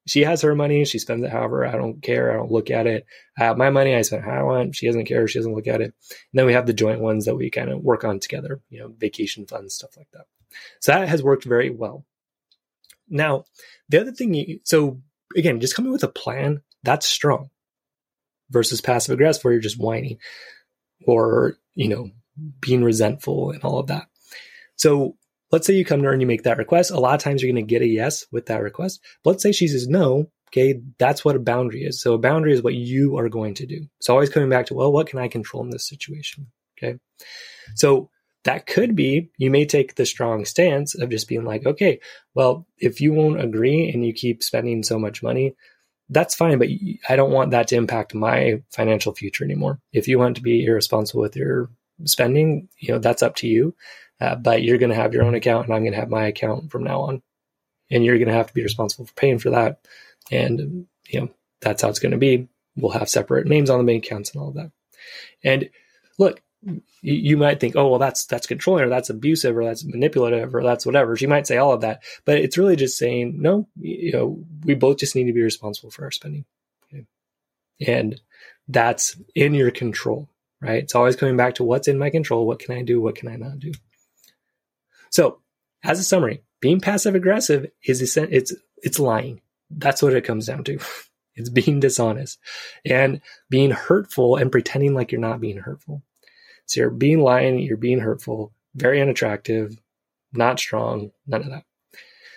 she 0.07 0.23
has 0.25 0.43
her 0.43 0.55
money. 0.57 0.85
She 0.85 0.99
spends 0.99 1.23
it 1.23 1.31
however. 1.31 1.65
I 1.65 1.73
don't 1.73 2.03
care. 2.03 2.33
I 2.33 2.37
don't 2.37 2.51
look 2.51 2.71
at 2.71 2.87
it. 2.87 3.07
I 3.39 3.45
have 3.45 3.59
my 3.59 3.71
money. 3.71 3.95
I 3.95 4.03
spend 4.03 4.25
how 4.25 4.33
I 4.33 4.43
want. 4.43 4.75
She 4.75 4.87
doesn't 4.87 5.05
care. 5.05 5.29
She 5.29 5.39
doesn't 5.39 5.55
look 5.55 5.69
at 5.69 5.81
it. 5.81 5.95
And 6.11 6.35
then 6.35 6.47
we 6.47 6.53
have 6.53 6.67
the 6.67 6.73
joint 6.73 7.01
ones 7.01 7.27
that 7.27 7.37
we 7.37 7.49
kind 7.51 7.71
of 7.71 7.83
work 7.83 8.03
on 8.05 8.19
together, 8.19 8.61
you 8.71 8.81
know, 8.81 8.89
vacation 8.99 9.47
funds, 9.47 9.75
stuff 9.75 9.97
like 9.97 10.09
that. 10.13 10.27
So 10.81 10.93
that 10.93 11.09
has 11.09 11.23
worked 11.23 11.45
very 11.45 11.71
well. 11.71 12.05
Now, 13.09 13.45
the 13.89 14.01
other 14.01 14.13
thing, 14.13 14.35
you, 14.35 14.61
so 14.65 15.01
again, 15.37 15.61
just 15.61 15.77
coming 15.77 15.93
with 15.93 16.03
a 16.03 16.09
plan, 16.09 16.63
that's 16.83 17.07
strong 17.07 17.51
versus 18.51 18.81
passive 18.81 19.15
aggressive 19.15 19.43
where 19.43 19.53
you're 19.53 19.63
just 19.63 19.81
whining 19.81 20.19
or, 21.07 21.57
you 21.75 21.89
know, 21.89 22.11
being 22.61 22.85
resentful 22.85 23.51
and 23.51 23.63
all 23.63 23.79
of 23.79 23.89
that. 23.89 24.07
So 24.77 25.17
let's 25.53 25.67
say 25.67 25.75
you 25.75 25.85
come 25.85 26.01
to 26.01 26.07
her 26.07 26.13
and 26.13 26.21
you 26.21 26.27
make 26.27 26.45
that 26.45 26.59
request. 26.59 26.91
A 26.91 27.01
lot 27.01 27.15
of 27.15 27.21
times 27.21 27.43
you're 27.43 27.53
going 27.53 27.65
to 27.65 27.71
get 27.71 27.83
a 27.83 27.87
yes 27.87 28.27
with 28.33 28.47
that 28.47 28.63
request. 28.63 29.01
But 29.25 29.31
let's 29.31 29.43
say 29.43 29.53
she 29.53 29.69
says 29.69 29.89
no. 29.89 30.27
Okay. 30.49 30.81
That's 30.99 31.25
what 31.25 31.37
a 31.37 31.41
boundary 31.41 31.85
is. 31.85 32.03
So 32.03 32.15
a 32.15 32.19
boundary 32.19 32.53
is 32.53 32.63
what 32.63 32.75
you 32.75 33.17
are 33.19 33.29
going 33.29 33.55
to 33.55 33.67
do. 33.67 33.87
So 34.01 34.15
always 34.15 34.31
coming 34.31 34.49
back 34.49 34.67
to, 34.67 34.75
well, 34.75 34.93
what 34.93 35.07
can 35.07 35.19
I 35.19 35.29
control 35.29 35.63
in 35.63 35.71
this 35.71 35.89
situation? 35.89 36.49
Okay. 36.77 36.99
So 37.75 38.11
that 38.45 38.67
could 38.67 38.97
be 38.97 39.31
you 39.37 39.51
may 39.51 39.67
take 39.67 39.95
the 39.95 40.07
strong 40.07 40.45
stance 40.45 40.95
of 40.95 41.11
just 41.11 41.29
being 41.29 41.45
like, 41.45 41.67
okay, 41.67 42.01
well, 42.35 42.67
if 42.79 43.01
you 43.01 43.13
won't 43.13 43.41
agree 43.41 43.91
and 43.91 44.05
you 44.05 44.13
keep 44.13 44.43
spending 44.43 44.83
so 44.83 44.99
much 44.99 45.23
money, 45.23 45.55
that's 46.11 46.35
fine, 46.35 46.59
but 46.59 46.69
I 47.09 47.17
don't 47.17 47.31
want 47.31 47.53
that 47.53 47.69
to 47.69 47.77
impact 47.77 48.15
my 48.15 48.63
financial 48.71 49.15
future 49.15 49.45
anymore. 49.45 49.81
If 49.93 50.09
you 50.09 50.19
want 50.19 50.37
to 50.37 50.43
be 50.43 50.65
irresponsible 50.65 51.23
with 51.23 51.37
your 51.37 51.71
spending, 52.05 52.69
you 52.79 52.93
know, 52.93 52.99
that's 52.99 53.23
up 53.23 53.37
to 53.37 53.49
you. 53.49 53.75
Uh, 54.21 54.35
but 54.35 54.63
you're 54.63 54.79
going 54.79 54.91
to 54.91 54.97
have 54.97 55.15
your 55.15 55.25
own 55.25 55.35
account 55.35 55.67
and 55.67 55.75
I'm 55.75 55.83
going 55.83 55.93
to 55.93 55.99
have 55.99 56.11
my 56.11 56.27
account 56.27 56.71
from 56.71 56.85
now 56.85 57.01
on. 57.03 57.23
And 57.91 58.05
you're 58.05 58.19
going 58.19 58.29
to 58.29 58.35
have 58.35 58.49
to 58.49 58.55
be 58.55 58.63
responsible 58.63 59.07
for 59.07 59.15
paying 59.15 59.39
for 59.39 59.51
that. 59.51 59.81
And, 60.31 60.87
you 61.09 61.21
know, 61.21 61.29
that's 61.61 61.83
how 61.83 61.89
it's 61.89 61.99
going 61.99 62.13
to 62.13 62.19
be. 62.19 62.49
We'll 62.77 62.93
have 62.93 63.09
separate 63.09 63.47
names 63.47 63.71
on 63.71 63.79
the 63.79 63.85
bank 63.91 64.05
accounts 64.05 64.33
and 64.33 64.43
all 64.43 64.49
of 64.49 64.55
that. 64.55 64.71
And 65.43 65.71
look, 66.19 66.43
you 67.03 67.37
might 67.37 67.59
think, 67.59 67.77
oh, 67.77 67.89
well, 67.89 67.99
that's 67.99 68.27
that's 68.27 68.47
controlling, 68.47 68.85
or 68.85 68.89
that's 68.89 69.11
abusive, 69.11 69.57
or 69.57 69.65
that's 69.65 69.85
manipulative, 69.85 70.55
or 70.55 70.63
that's 70.63 70.85
whatever. 70.85 71.17
She 71.17 71.27
might 71.27 71.47
say 71.47 71.57
all 71.57 71.73
of 71.73 71.81
that, 71.81 72.03
but 72.25 72.39
it's 72.39 72.59
really 72.59 72.77
just 72.77 72.99
saying, 72.99 73.41
no, 73.41 73.67
you 73.77 74.13
know, 74.13 74.45
we 74.65 74.75
both 74.75 74.99
just 74.99 75.15
need 75.15 75.25
to 75.25 75.33
be 75.33 75.43
responsible 75.43 75.91
for 75.91 76.05
our 76.05 76.11
spending, 76.11 76.45
okay? 76.93 77.07
and 77.87 78.21
that's 78.69 79.17
in 79.35 79.55
your 79.55 79.71
control, 79.71 80.29
right? 80.61 80.83
It's 80.83 80.95
always 80.95 81.17
coming 81.17 81.37
back 81.37 81.55
to 81.57 81.65
what's 81.65 81.89
in 81.89 81.99
my 81.99 82.11
control. 82.11 82.47
What 82.47 82.59
can 82.59 82.77
I 82.77 82.83
do? 82.83 83.01
What 83.01 83.17
can 83.17 83.29
I 83.29 83.37
not 83.37 83.59
do? 83.59 83.73
So, 85.11 85.41
as 85.83 85.99
a 85.99 86.05
summary, 86.05 86.43
being 86.61 86.81
passive 86.81 87.15
aggressive 87.15 87.71
is 87.85 88.17
it's 88.17 88.55
it's 88.83 88.99
lying. 89.01 89.41
That's 89.71 90.03
what 90.03 90.15
it 90.15 90.25
comes 90.25 90.47
down 90.47 90.65
to. 90.65 90.79
It's 91.37 91.49
being 91.49 91.81
dishonest 91.81 92.39
and 92.85 93.21
being 93.49 93.71
hurtful 93.71 94.37
and 94.37 94.53
pretending 94.53 94.95
like 94.95 95.11
you're 95.13 95.21
not 95.21 95.41
being 95.41 95.57
hurtful. 95.57 96.03
So 96.67 96.81
you're 96.81 96.91
being 96.91 97.21
lying, 97.21 97.59
you're 97.59 97.77
being 97.77 98.01
hurtful, 98.01 98.53
very 98.75 99.01
unattractive, 99.01 99.77
not 100.33 100.59
strong, 100.59 101.11
none 101.27 101.43
of 101.43 101.51
that. 101.51 101.65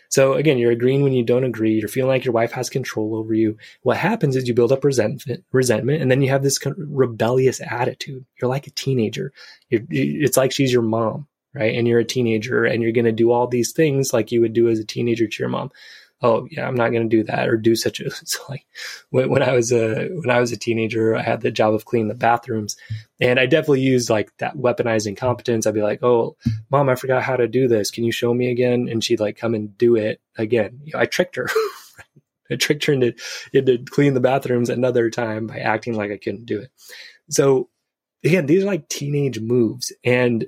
So 0.10 0.34
again, 0.34 0.60
you're 0.60 0.72
agreeing 0.72 1.02
when 1.02 1.14
you 1.14 1.24
don't 1.24 1.44
agree. 1.44 1.74
You're 1.74 1.88
feeling 1.88 2.10
like 2.10 2.24
your 2.24 2.34
wife 2.34 2.52
has 2.52 2.70
control 2.70 3.16
over 3.16 3.34
you. 3.34 3.58
What 3.82 3.98
happens 3.98 4.36
is 4.36 4.48
you 4.48 4.54
build 4.54 4.72
up 4.72 4.84
resentment, 4.84 5.44
resentment, 5.52 6.04
and 6.04 6.12
then 6.12 6.22
you 6.22 6.30
have 6.30 6.44
this 6.44 6.60
rebellious 6.78 7.60
attitude. 7.62 8.24
You're 8.40 8.50
like 8.50 8.68
a 8.68 8.72
teenager. 8.72 9.34
You're, 9.70 9.82
it's 9.90 10.38
like 10.38 10.52
she's 10.52 10.72
your 10.72 10.84
mom, 10.84 11.28
right? 11.56 11.76
And 11.76 11.88
you're 11.88 11.98
a 11.98 12.06
teenager, 12.06 12.64
and 12.64 12.84
you're 12.84 12.92
going 12.92 13.06
to 13.06 13.12
do 13.12 13.32
all 13.32 13.48
these 13.48 13.72
things 13.72 14.14
like 14.14 14.32
you 14.32 14.42
would 14.42 14.54
do 14.54 14.70
as 14.70 14.78
a 14.78 14.86
teenager 14.86 15.26
to 15.26 15.40
your 15.42 15.50
mom 15.50 15.72
oh 16.24 16.48
yeah, 16.50 16.66
I'm 16.66 16.76
not 16.76 16.92
going 16.92 17.08
to 17.08 17.16
do 17.16 17.24
that 17.26 17.50
or 17.50 17.58
do 17.58 17.76
such 17.76 18.00
a. 18.00 18.10
So 18.26 18.40
like 18.50 18.66
when, 19.10 19.30
when 19.30 19.44
I 19.44 19.52
was 19.52 19.72
a 19.72 20.08
when 20.08 20.30
I 20.30 20.40
was 20.40 20.52
a 20.52 20.58
teenager, 20.58 21.16
I 21.16 21.22
had 21.22 21.42
the 21.42 21.52
job 21.52 21.74
of 21.74 21.86
cleaning 21.86 22.08
the 22.08 22.16
bathrooms, 22.16 22.78
and 23.20 23.40
I 23.40 23.46
definitely 23.46 23.82
used 23.82 24.10
like 24.10 24.36
that 24.38 24.56
weaponizing 24.56 25.18
competence. 25.18 25.68
I'd 25.68 25.74
be 25.74 25.84
like, 25.84 26.02
oh, 26.02 26.38
mom, 26.72 26.90
I 26.90 26.96
forgot 26.96 27.22
how 27.22 27.36
to 27.36 27.48
do 27.48 27.68
this. 27.68 27.92
Can 27.92 28.06
you 28.06 28.12
show 28.12 28.34
me 28.34 28.50
again? 28.50 28.88
And 28.90 29.04
she'd 29.04 29.20
like 29.20 29.38
come 29.38 29.54
and 29.54 29.78
do 29.78 29.96
it 29.96 30.22
again. 30.38 30.80
You 30.84 30.94
know, 30.94 31.00
I 31.00 31.06
tricked 31.06 31.36
her. 31.36 31.50
I 32.52 32.56
tricked 32.56 32.86
her 32.86 32.94
into 32.94 33.14
into 33.52 33.78
clean 33.80 34.14
the 34.14 34.22
bathrooms 34.22 34.70
another 34.70 35.10
time 35.10 35.48
by 35.48 35.60
acting 35.60 35.96
like 35.96 36.12
I 36.12 36.18
couldn't 36.18 36.46
do 36.46 36.60
it. 36.60 36.72
So 37.30 37.70
again, 38.24 38.46
these 38.46 38.64
are 38.64 38.68
like 38.68 38.88
teenage 38.88 39.40
moves, 39.40 39.92
and 40.04 40.46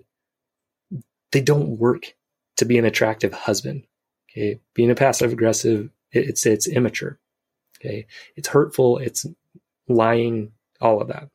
they 1.31 1.41
don't 1.41 1.77
work 1.77 2.13
to 2.57 2.65
be 2.65 2.77
an 2.77 2.85
attractive 2.85 3.33
husband 3.33 3.83
Okay, 4.35 4.59
being 4.73 4.91
a 4.91 4.95
passive 4.95 5.31
aggressive, 5.31 5.89
it's 6.11 6.45
it's 6.45 6.67
immature. 6.67 7.19
Okay, 7.79 8.07
it's 8.35 8.49
hurtful, 8.49 8.97
it's 8.97 9.25
lying, 9.87 10.51
all 10.81 11.01
of 11.01 11.07
that. 11.07 11.29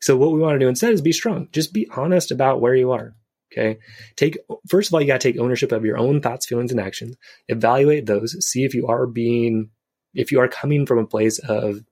So 0.00 0.16
what 0.16 0.32
we 0.32 0.40
want 0.40 0.54
to 0.54 0.58
do 0.58 0.68
instead 0.68 0.92
is 0.92 1.02
be 1.02 1.12
strong. 1.12 1.48
Just 1.52 1.72
be 1.72 1.88
honest 1.94 2.30
about 2.30 2.60
where 2.60 2.74
you 2.74 2.92
are. 2.92 3.14
Okay. 3.52 3.78
Take 4.16 4.38
first 4.68 4.88
of 4.88 4.94
all, 4.94 5.00
you 5.00 5.06
got 5.06 5.20
to 5.20 5.32
take 5.32 5.40
ownership 5.40 5.72
of 5.72 5.84
your 5.84 5.98
own 5.98 6.20
thoughts, 6.20 6.46
feelings, 6.46 6.70
and 6.70 6.80
actions. 6.80 7.16
Evaluate 7.48 8.06
those. 8.06 8.36
See 8.46 8.64
if 8.64 8.74
you 8.74 8.86
are 8.86 9.06
being, 9.06 9.70
if 10.14 10.30
you 10.32 10.40
are 10.40 10.48
coming 10.48 10.86
from 10.86 10.98
a 10.98 11.06
place 11.06 11.38
of 11.40 11.84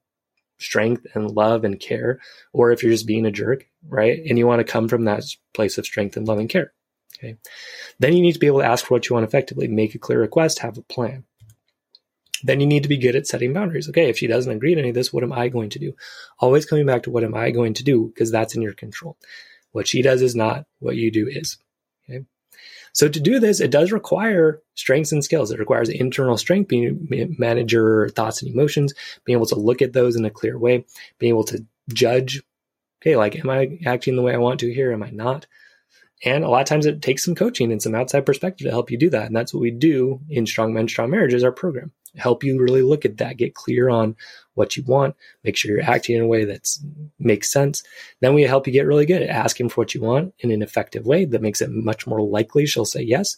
strength 0.58 1.06
and 1.14 1.30
love 1.30 1.64
and 1.64 1.78
care, 1.78 2.20
or 2.52 2.70
if 2.70 2.82
you're 2.82 2.92
just 2.92 3.06
being 3.06 3.26
a 3.26 3.30
jerk, 3.30 3.66
right? 3.88 4.20
And 4.28 4.38
you 4.38 4.46
want 4.46 4.60
to 4.60 4.72
come 4.72 4.88
from 4.88 5.04
that 5.04 5.24
place 5.52 5.78
of 5.78 5.86
strength 5.86 6.16
and 6.16 6.26
love 6.26 6.38
and 6.38 6.48
care. 6.48 6.72
Okay. 7.18 7.36
Then 7.98 8.14
you 8.14 8.22
need 8.22 8.32
to 8.32 8.38
be 8.38 8.46
able 8.46 8.60
to 8.60 8.66
ask 8.66 8.84
for 8.84 8.94
what 8.94 9.08
you 9.08 9.14
want 9.14 9.26
effectively, 9.26 9.66
make 9.68 9.94
a 9.94 9.98
clear 9.98 10.20
request, 10.20 10.60
have 10.60 10.78
a 10.78 10.82
plan. 10.82 11.24
Then 12.44 12.60
you 12.60 12.66
need 12.66 12.84
to 12.84 12.88
be 12.88 12.96
good 12.96 13.16
at 13.16 13.26
setting 13.26 13.52
boundaries. 13.52 13.88
Okay, 13.88 14.08
if 14.08 14.18
she 14.18 14.28
doesn't 14.28 14.52
agree 14.52 14.74
to 14.74 14.80
any 14.80 14.90
of 14.90 14.94
this, 14.94 15.12
what 15.12 15.24
am 15.24 15.32
I 15.32 15.48
going 15.48 15.70
to 15.70 15.80
do? 15.80 15.94
Always 16.38 16.66
coming 16.66 16.86
back 16.86 17.02
to 17.02 17.10
what 17.10 17.24
am 17.24 17.34
I 17.34 17.50
going 17.50 17.74
to 17.74 17.84
do 17.84 18.06
because 18.08 18.30
that's 18.30 18.54
in 18.54 18.62
your 18.62 18.74
control. 18.74 19.16
What 19.72 19.88
she 19.88 20.02
does 20.02 20.22
is 20.22 20.36
not, 20.36 20.66
what 20.78 20.96
you 20.96 21.10
do 21.10 21.26
is. 21.28 21.58
Okay. 22.08 22.24
So 22.92 23.08
to 23.08 23.20
do 23.20 23.40
this, 23.40 23.60
it 23.60 23.70
does 23.70 23.92
require 23.92 24.62
strengths 24.74 25.12
and 25.12 25.24
skills. 25.24 25.50
It 25.50 25.58
requires 25.58 25.88
internal 25.88 26.36
strength, 26.36 26.68
being 26.68 27.06
manage 27.38 27.72
your 27.72 28.08
thoughts 28.10 28.42
and 28.42 28.52
emotions, 28.52 28.94
being 29.24 29.36
able 29.36 29.46
to 29.46 29.58
look 29.58 29.82
at 29.82 29.92
those 29.92 30.14
in 30.16 30.24
a 30.24 30.30
clear 30.30 30.56
way, 30.58 30.84
being 31.18 31.30
able 31.30 31.44
to 31.44 31.64
judge. 31.92 32.42
Okay, 33.02 33.16
like, 33.16 33.36
am 33.36 33.50
I 33.50 33.78
acting 33.84 34.16
the 34.16 34.22
way 34.22 34.34
I 34.34 34.38
want 34.38 34.60
to 34.60 34.72
here? 34.72 34.92
Am 34.92 35.02
I 35.02 35.10
not? 35.10 35.46
And 36.24 36.42
a 36.42 36.48
lot 36.48 36.60
of 36.60 36.66
times 36.66 36.84
it 36.84 37.00
takes 37.00 37.24
some 37.24 37.34
coaching 37.34 37.70
and 37.70 37.80
some 37.80 37.94
outside 37.94 38.26
perspective 38.26 38.64
to 38.66 38.70
help 38.70 38.90
you 38.90 38.98
do 38.98 39.10
that. 39.10 39.26
And 39.26 39.36
that's 39.36 39.54
what 39.54 39.60
we 39.60 39.70
do 39.70 40.20
in 40.28 40.46
Strong 40.46 40.74
Men, 40.74 40.88
Strong 40.88 41.10
Marriages, 41.10 41.44
our 41.44 41.52
program. 41.52 41.92
Help 42.16 42.42
you 42.42 42.60
really 42.60 42.82
look 42.82 43.04
at 43.04 43.18
that, 43.18 43.36
get 43.36 43.54
clear 43.54 43.88
on 43.88 44.16
what 44.54 44.76
you 44.76 44.82
want, 44.82 45.14
make 45.44 45.56
sure 45.56 45.70
you're 45.70 45.82
acting 45.82 46.16
in 46.16 46.22
a 46.22 46.26
way 46.26 46.44
that 46.44 46.66
makes 47.20 47.52
sense. 47.52 47.84
Then 48.20 48.34
we 48.34 48.42
help 48.42 48.66
you 48.66 48.72
get 48.72 48.86
really 48.86 49.06
good 49.06 49.22
at 49.22 49.28
asking 49.28 49.68
for 49.68 49.82
what 49.82 49.94
you 49.94 50.00
want 50.00 50.34
in 50.40 50.50
an 50.50 50.62
effective 50.62 51.06
way 51.06 51.26
that 51.26 51.42
makes 51.42 51.60
it 51.60 51.70
much 51.70 52.06
more 52.06 52.20
likely 52.20 52.66
she'll 52.66 52.84
say 52.84 53.02
yes. 53.02 53.36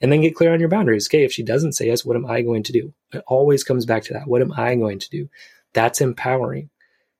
And 0.00 0.10
then 0.10 0.22
get 0.22 0.34
clear 0.34 0.54
on 0.54 0.60
your 0.60 0.70
boundaries. 0.70 1.08
Okay, 1.08 1.24
if 1.24 1.32
she 1.32 1.42
doesn't 1.42 1.72
say 1.72 1.88
yes, 1.88 2.04
what 2.04 2.16
am 2.16 2.24
I 2.24 2.40
going 2.40 2.62
to 2.62 2.72
do? 2.72 2.94
It 3.12 3.22
always 3.26 3.64
comes 3.64 3.84
back 3.84 4.04
to 4.04 4.14
that. 4.14 4.26
What 4.26 4.40
am 4.40 4.52
I 4.56 4.76
going 4.76 5.00
to 5.00 5.10
do? 5.10 5.28
That's 5.74 6.00
empowering. 6.00 6.70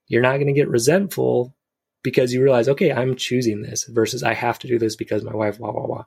You're 0.07 0.22
not 0.22 0.37
going 0.37 0.46
to 0.46 0.53
get 0.53 0.68
resentful 0.68 1.55
because 2.03 2.33
you 2.33 2.43
realize, 2.43 2.69
okay, 2.69 2.93
I'm 2.93 3.17
choosing 3.17 3.62
this 3.62 3.85
versus 3.85 4.23
I 4.23 4.35
have 4.35 4.59
to 4.61 4.69
do 4.69 4.79
this 4.79 4.97
because 4.97 5.23
my 5.23 5.35
wife, 5.35 5.59
blah, 5.59 5.73
blah, 5.73 5.87
blah. 5.87 6.05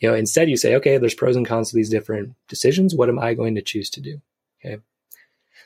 You 0.00 0.08
know, 0.10 0.14
instead 0.14 0.50
you 0.50 0.56
say, 0.56 0.74
okay, 0.76 0.98
there's 0.98 1.14
pros 1.14 1.36
and 1.36 1.46
cons 1.46 1.70
to 1.70 1.76
these 1.76 1.90
different 1.90 2.34
decisions. 2.48 2.94
What 2.94 3.08
am 3.08 3.18
I 3.18 3.34
going 3.34 3.54
to 3.54 3.62
choose 3.62 3.90
to 3.90 4.00
do? 4.00 4.20
Okay. 4.64 4.78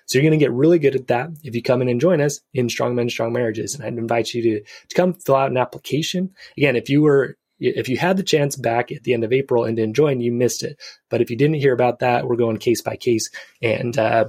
So 0.07 0.19
you're 0.19 0.29
going 0.29 0.39
to 0.39 0.45
get 0.45 0.53
really 0.53 0.79
good 0.79 0.95
at 0.95 1.09
that 1.09 1.31
if 1.43 1.55
you 1.55 1.63
come 1.63 1.83
in 1.83 1.89
and 1.89 2.01
join 2.01 2.21
us 2.21 2.41
in 2.55 2.69
Strong 2.69 2.95
Men, 2.95 3.11
Strong 3.11 3.33
Marriages. 3.33 3.75
And 3.75 3.85
I'd 3.85 3.99
invite 3.99 4.35
you 4.35 4.43
to, 4.43 4.61
to 4.61 4.95
come 4.95 5.15
fill 5.15 5.37
out 5.37 5.51
an 5.51 5.57
application. 5.57 6.35
Again, 6.57 6.77
if 6.77 6.89
you 6.89 7.03
were, 7.03 7.37
if 7.59 7.89
you 7.89 7.97
had 7.97 8.17
the 8.17 8.23
chance 8.23 8.55
back 8.55 8.93
at 8.93 9.03
the 9.03 9.15
end 9.15 9.25
of 9.25 9.33
April 9.33 9.65
and 9.65 9.77
didn't 9.77 9.97
join, 9.97 10.21
you 10.21 10.31
missed 10.31 10.63
it. 10.63 10.79
But 11.11 11.23
if 11.23 11.31
you 11.31 11.37
didn't 11.37 11.57
hear 11.57 11.73
about 11.73 12.01
that, 12.01 12.29
we're 12.29 12.37
going 12.37 12.59
case 12.59 12.83
by 12.83 12.97
case 12.97 13.31
and, 13.63 13.99
uh, 13.99 14.27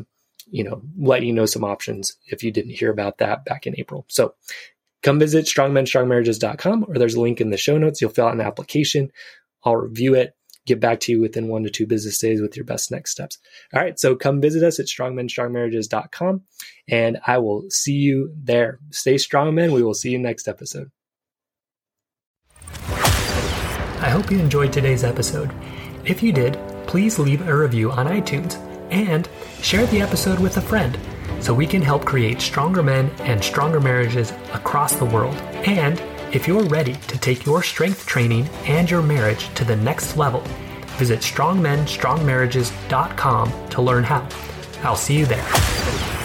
you 0.49 0.63
know, 0.63 0.81
let 0.97 1.23
you 1.23 1.33
know 1.33 1.45
some 1.45 1.65
options 1.65 2.15
if 2.25 2.41
you 2.41 2.51
didn't 2.51 2.71
hear 2.71 2.89
about 2.89 3.17
that 3.17 3.43
back 3.43 3.67
in 3.67 3.75
April. 3.77 4.05
So 4.07 4.33
come 5.03 5.19
visit 5.19 5.45
strongmenstrongmarriages.com 5.45 6.85
or 6.87 6.97
there's 6.97 7.15
a 7.15 7.21
link 7.21 7.41
in 7.41 7.49
the 7.49 7.57
show 7.57 7.77
notes. 7.77 8.01
You'll 8.01 8.11
fill 8.11 8.27
out 8.27 8.33
an 8.33 8.41
application. 8.41 9.11
I'll 9.63 9.75
review 9.75 10.15
it, 10.15 10.35
get 10.65 10.79
back 10.79 10.99
to 11.01 11.11
you 11.11 11.21
within 11.21 11.47
one 11.47 11.63
to 11.63 11.69
two 11.69 11.87
business 11.87 12.17
days 12.17 12.41
with 12.41 12.55
your 12.55 12.65
best 12.65 12.91
next 12.91 13.11
steps. 13.11 13.37
All 13.73 13.81
right. 13.81 13.99
So 13.99 14.15
come 14.15 14.41
visit 14.41 14.63
us 14.63 14.79
at 14.79 14.87
strongmenstrongmarriages.com 14.87 16.43
and 16.89 17.19
I 17.25 17.37
will 17.39 17.65
see 17.69 17.93
you 17.93 18.33
there. 18.35 18.79
Stay 18.91 19.17
strong, 19.17 19.55
men. 19.55 19.71
We 19.71 19.83
will 19.83 19.93
see 19.93 20.11
you 20.11 20.19
next 20.19 20.47
episode. 20.47 20.91
I 23.99 24.09
hope 24.09 24.29
you 24.29 24.39
enjoyed 24.39 24.71
today's 24.71 25.03
episode. 25.03 25.51
If 26.05 26.21
you 26.21 26.31
did, 26.31 26.57
please 26.85 27.17
leave 27.17 27.47
a 27.47 27.57
review 27.57 27.91
on 27.91 28.05
iTunes 28.05 28.55
and 28.91 29.27
share 29.61 29.85
the 29.87 30.01
episode 30.01 30.39
with 30.39 30.57
a 30.57 30.61
friend 30.61 30.97
so 31.39 31.53
we 31.53 31.67
can 31.67 31.81
help 31.81 32.03
create 32.05 32.41
stronger 32.41 32.83
men 32.83 33.09
and 33.19 33.41
stronger 33.43 33.79
marriages 33.79 34.33
across 34.53 34.95
the 34.95 35.05
world. 35.05 35.35
And 35.65 36.01
if 36.33 36.45
you're 36.47 36.65
ready 36.65 36.93
to 36.93 37.17
take 37.17 37.45
your 37.45 37.63
strength 37.63 38.05
training 38.05 38.49
and 38.65 38.91
your 38.91 39.01
marriage 39.01 39.51
to 39.55 39.63
the 39.63 39.75
next 39.75 40.17
level, 40.17 40.41
visit 40.97 41.21
strongmenstrongmarriages.com 41.21 43.69
to 43.69 43.81
learn 43.81 44.03
how. 44.03 44.27
I'll 44.83 44.95
see 44.95 45.17
you 45.17 45.25
there. 45.25 46.16